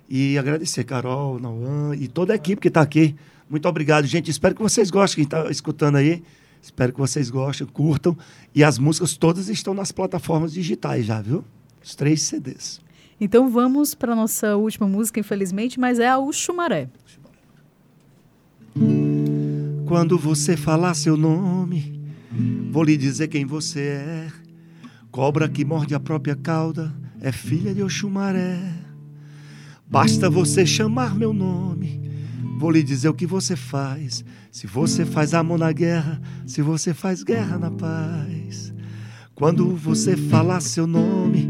E 0.10 0.38
agradecer 0.38 0.84
Carol, 0.84 1.40
Nauan 1.40 1.96
e 1.96 2.08
toda 2.08 2.34
a 2.34 2.36
equipe 2.36 2.62
que 2.62 2.70
está 2.70 2.82
aqui. 2.82 3.16
Muito 3.52 3.68
obrigado, 3.68 4.08
gente. 4.08 4.32
Espero 4.32 4.56
que 4.56 4.62
vocês 4.62 4.90
gostem, 4.90 5.18
quem 5.18 5.24
está 5.26 5.52
escutando 5.52 5.98
aí. 5.98 6.24
Espero 6.62 6.94
que 6.94 7.00
vocês 7.00 7.30
gostem, 7.30 7.68
curtam. 7.68 8.18
E 8.56 8.64
as 8.64 8.80
músicas 8.80 9.18
todas 9.18 9.50
estão 9.50 9.74
nas 9.74 9.92
plataformas 9.92 10.54
digitais 10.54 11.06
já, 11.06 11.22
viu? 11.22 11.44
Os 11.84 11.94
três 11.94 12.22
CDs. 12.22 12.80
Então 13.20 13.50
vamos 13.50 13.94
para 13.94 14.14
a 14.14 14.16
nossa 14.16 14.56
última 14.56 14.88
música, 14.88 15.20
infelizmente, 15.20 15.80
mas 15.80 16.00
é 16.00 16.08
a 16.08 16.18
O 16.18 16.32
Chumaré. 16.32 16.90
Quando 19.86 20.18
você 20.18 20.56
falar 20.56 20.94
seu 20.94 21.18
nome, 21.18 22.00
vou 22.72 22.84
lhe 22.84 22.96
dizer 22.96 23.28
quem 23.28 23.46
você 23.46 23.82
é. 23.82 24.28
Cobra 25.12 25.50
que 25.50 25.66
morde 25.66 25.94
a 25.94 26.00
própria 26.00 26.36
cauda 26.36 26.94
é 27.22 27.32
filha 27.32 27.74
de 27.74 27.84
Oxumaré. 27.84 28.60
Basta 29.88 30.30
você 30.30 30.66
chamar 30.66 31.16
meu 31.16 31.34
nome, 31.34 32.11
vou 32.62 32.70
lhe 32.70 32.84
dizer 32.84 33.10
o 33.10 33.14
que 33.16 33.26
você 33.26 33.56
faz. 33.56 34.24
Se 34.52 34.68
você 34.68 35.04
faz 35.04 35.34
amor 35.34 35.58
na 35.58 35.72
guerra, 35.72 36.22
se 36.46 36.62
você 36.62 36.94
faz 36.94 37.24
guerra 37.24 37.58
na 37.58 37.72
paz. 37.72 38.72
Quando 39.34 39.76
você 39.76 40.16
falar 40.16 40.62
seu 40.62 40.86
nome, 40.86 41.50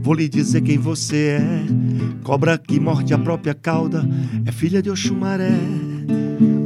vou 0.00 0.14
lhe 0.14 0.28
dizer 0.28 0.60
quem 0.60 0.78
você 0.78 1.40
é. 1.40 2.22
Cobra 2.22 2.56
que 2.56 2.78
morde 2.78 3.12
a 3.12 3.18
própria 3.18 3.54
cauda 3.54 4.08
é 4.46 4.52
filha 4.52 4.80
de 4.80 4.88
Oxumaré. 4.88 5.50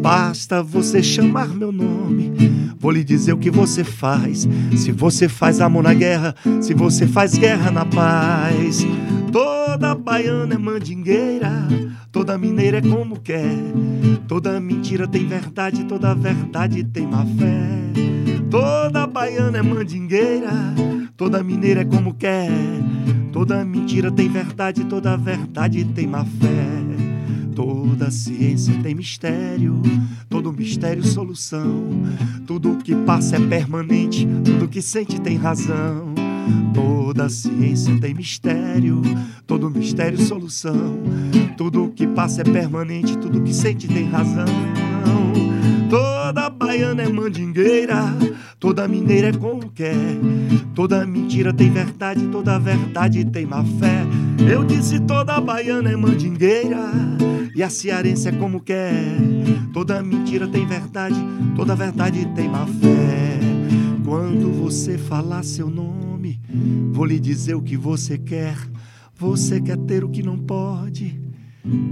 Basta 0.03 0.63
você 0.63 1.03
chamar 1.03 1.49
meu 1.49 1.73
nome, 1.73 2.33
vou 2.79 2.91
lhe 2.91 3.03
dizer 3.03 3.33
o 3.33 3.39
que 3.39 3.51
você 3.51 3.83
faz. 3.83 4.47
Se 4.77 4.93
você 4.93 5.27
faz 5.27 5.59
amor 5.59 5.83
na 5.83 5.95
guerra, 5.95 6.35
se 6.61 6.75
você 6.75 7.07
faz 7.07 7.33
guerra 7.33 7.71
na 7.71 7.87
paz. 7.87 8.87
Toda 9.33 9.95
baiana 9.95 10.55
é 10.55 10.59
mandingueira, 10.59 11.67
toda 12.17 12.39
mineira 12.39 12.79
é 12.79 12.81
como 12.81 13.21
quer. 13.21 13.45
Toda 14.27 14.59
mentira 14.59 15.07
tem 15.07 15.27
verdade, 15.27 15.85
toda 15.85 16.15
verdade 16.15 16.83
tem 16.83 17.07
má 17.07 17.27
fé. 17.27 17.93
Toda 18.51 19.07
baiana 19.07 19.59
é 19.59 19.63
mandingueira, 19.63 20.51
toda 21.15 21.45
mineira 21.45 21.83
é 21.83 21.85
como 21.85 22.15
quer. 22.15 22.51
Toda 23.35 23.63
mentira 23.67 24.11
tem 24.11 24.31
verdade, 24.31 24.87
toda 24.87 25.15
verdade 25.15 25.85
tem 25.85 26.07
má 26.07 26.25
fé. 26.25 26.87
Toda 27.55 28.11
ciência 28.11 28.73
tem 28.83 28.95
mistério, 28.95 29.83
todo 30.31 30.51
mistério 30.55 31.05
solução. 31.05 31.85
Tudo 32.47 32.79
que 32.83 32.95
passa 32.95 33.37
é 33.37 33.41
permanente, 33.41 34.27
tudo 34.43 34.69
que 34.69 34.81
sente 34.81 35.21
tem 35.21 35.37
razão. 35.37 36.15
Toda 36.73 37.29
ciência 37.29 37.99
tem 38.01 38.15
mistério, 38.15 39.03
todo 39.47 39.69
mistério 39.69 40.19
solução. 40.19 40.99
Tudo 41.57 41.92
que 41.95 42.07
passa 42.07 42.42
é 42.42 42.45
permanente, 42.45 43.16
tudo 43.16 43.42
que 43.42 43.55
sente 43.55 43.88
tem 43.88 44.09
razão. 44.09 44.45
Toda 45.88 46.51
baiana 46.51 47.03
é 47.03 47.09
mandingueira, 47.09 48.14
toda 48.59 48.87
mineira 48.87 49.29
é 49.29 49.33
como 49.33 49.71
quer. 49.71 49.95
Toda 50.75 51.07
mentira 51.07 51.55
tem 51.55 51.71
verdade, 51.71 52.27
toda 52.27 52.59
verdade 52.59 53.25
tem 53.25 53.47
má 53.47 53.64
fé. 53.64 54.05
Eu 54.51 54.64
disse 54.64 55.01
toda 55.01 55.40
baiana 55.40 55.90
é 55.90 55.97
mandingueira 55.97 56.90
e 57.55 57.62
a 57.62 57.71
cearense 57.71 58.29
é 58.29 58.33
como 58.33 58.61
quer. 58.61 59.16
Toda 59.73 60.03
mentira 60.03 60.47
tem 60.47 60.66
verdade, 60.66 61.16
toda 61.55 61.75
verdade 61.75 62.27
tem 62.35 62.49
má 62.49 62.66
fé. 62.66 63.38
Quando 64.05 64.53
você 64.53 64.99
falar 64.99 65.42
seu 65.42 65.71
nome, 65.71 66.40
vou 66.92 67.07
lhe 67.07 67.19
dizer 67.19 67.55
o 67.55 67.62
que 67.62 67.77
você 67.77 68.19
quer. 68.19 68.59
Você 69.19 69.59
quer 69.61 69.79
ter 69.79 70.05
o 70.05 70.11
que 70.11 70.23
não 70.23 70.37
pode, 70.38 71.19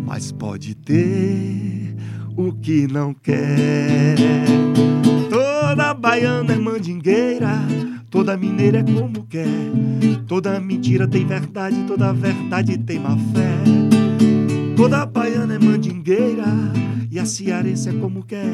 mas 0.06 0.30
pode 0.32 0.74
ter 0.74 1.96
o 2.36 2.52
que 2.52 2.86
não 2.86 3.12
quer. 3.14 4.16
Toda 5.30 5.94
baiana 5.94 6.52
é 6.52 6.56
mandingueira, 6.56 7.58
toda 8.10 8.36
mineira 8.36 8.78
é 8.78 8.82
como 8.82 9.24
quer. 9.24 9.72
Toda 10.26 10.58
mentira 10.60 11.06
tem 11.06 11.26
verdade, 11.26 11.84
toda 11.86 12.12
verdade 12.12 12.78
tem 12.78 12.98
má 12.98 13.16
fé. 13.16 13.62
Toda 14.76 15.06
baiana 15.06 15.54
é 15.54 15.58
mandingueira 15.58 16.46
e 17.10 17.18
a 17.18 17.26
cearense 17.26 17.88
é 17.88 17.92
como 17.92 18.24
quer. 18.24 18.48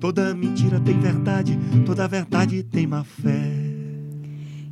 Toda 0.00 0.34
mentira 0.34 0.80
tem 0.80 0.98
verdade, 0.98 1.58
toda 1.86 2.06
verdade 2.08 2.62
tem 2.62 2.86
má 2.86 3.04
fé. 3.04 3.67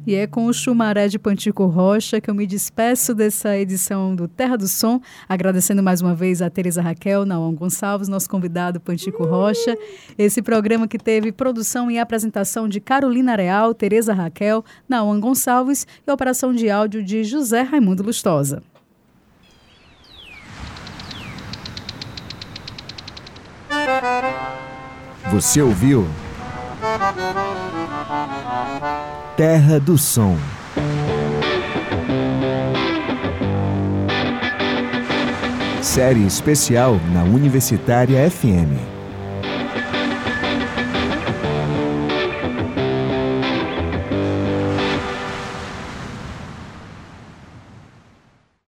E 0.06 0.14
é 0.14 0.24
com 0.24 0.46
o 0.46 0.52
Chumaré 0.52 1.08
de 1.08 1.18
Pantico 1.18 1.66
Rocha 1.66 2.20
que 2.20 2.30
eu 2.30 2.34
me 2.34 2.46
despeço 2.46 3.12
dessa 3.12 3.56
edição 3.58 4.14
do 4.14 4.28
Terra 4.28 4.56
do 4.56 4.68
Som, 4.68 5.00
agradecendo 5.28 5.82
mais 5.82 6.00
uma 6.00 6.14
vez 6.14 6.40
a 6.40 6.48
Teresa 6.48 6.80
Raquel, 6.80 7.26
Naon 7.26 7.52
Gonçalves, 7.52 8.06
nosso 8.06 8.30
convidado 8.30 8.78
Pantico 8.78 9.24
Rocha. 9.24 9.76
Esse 10.16 10.40
programa 10.40 10.86
que 10.86 10.96
teve 10.96 11.32
produção 11.32 11.90
e 11.90 11.98
apresentação 11.98 12.68
de 12.68 12.78
Carolina 12.78 13.34
Real, 13.34 13.74
Teresa 13.74 14.14
Raquel, 14.14 14.64
Naon 14.88 15.18
Gonçalves 15.18 15.84
e 16.06 16.10
operação 16.12 16.54
de 16.54 16.70
áudio 16.70 17.02
de 17.02 17.24
José 17.24 17.62
Raimundo 17.62 18.04
Lustosa. 18.04 18.62
Você 25.32 25.60
ouviu? 25.60 26.06
Terra 29.36 29.78
do 29.78 29.98
Som. 29.98 30.36
Série 35.82 36.26
especial 36.26 37.00
na 37.12 37.22
Universitária 37.24 38.30
FM. 38.30 38.95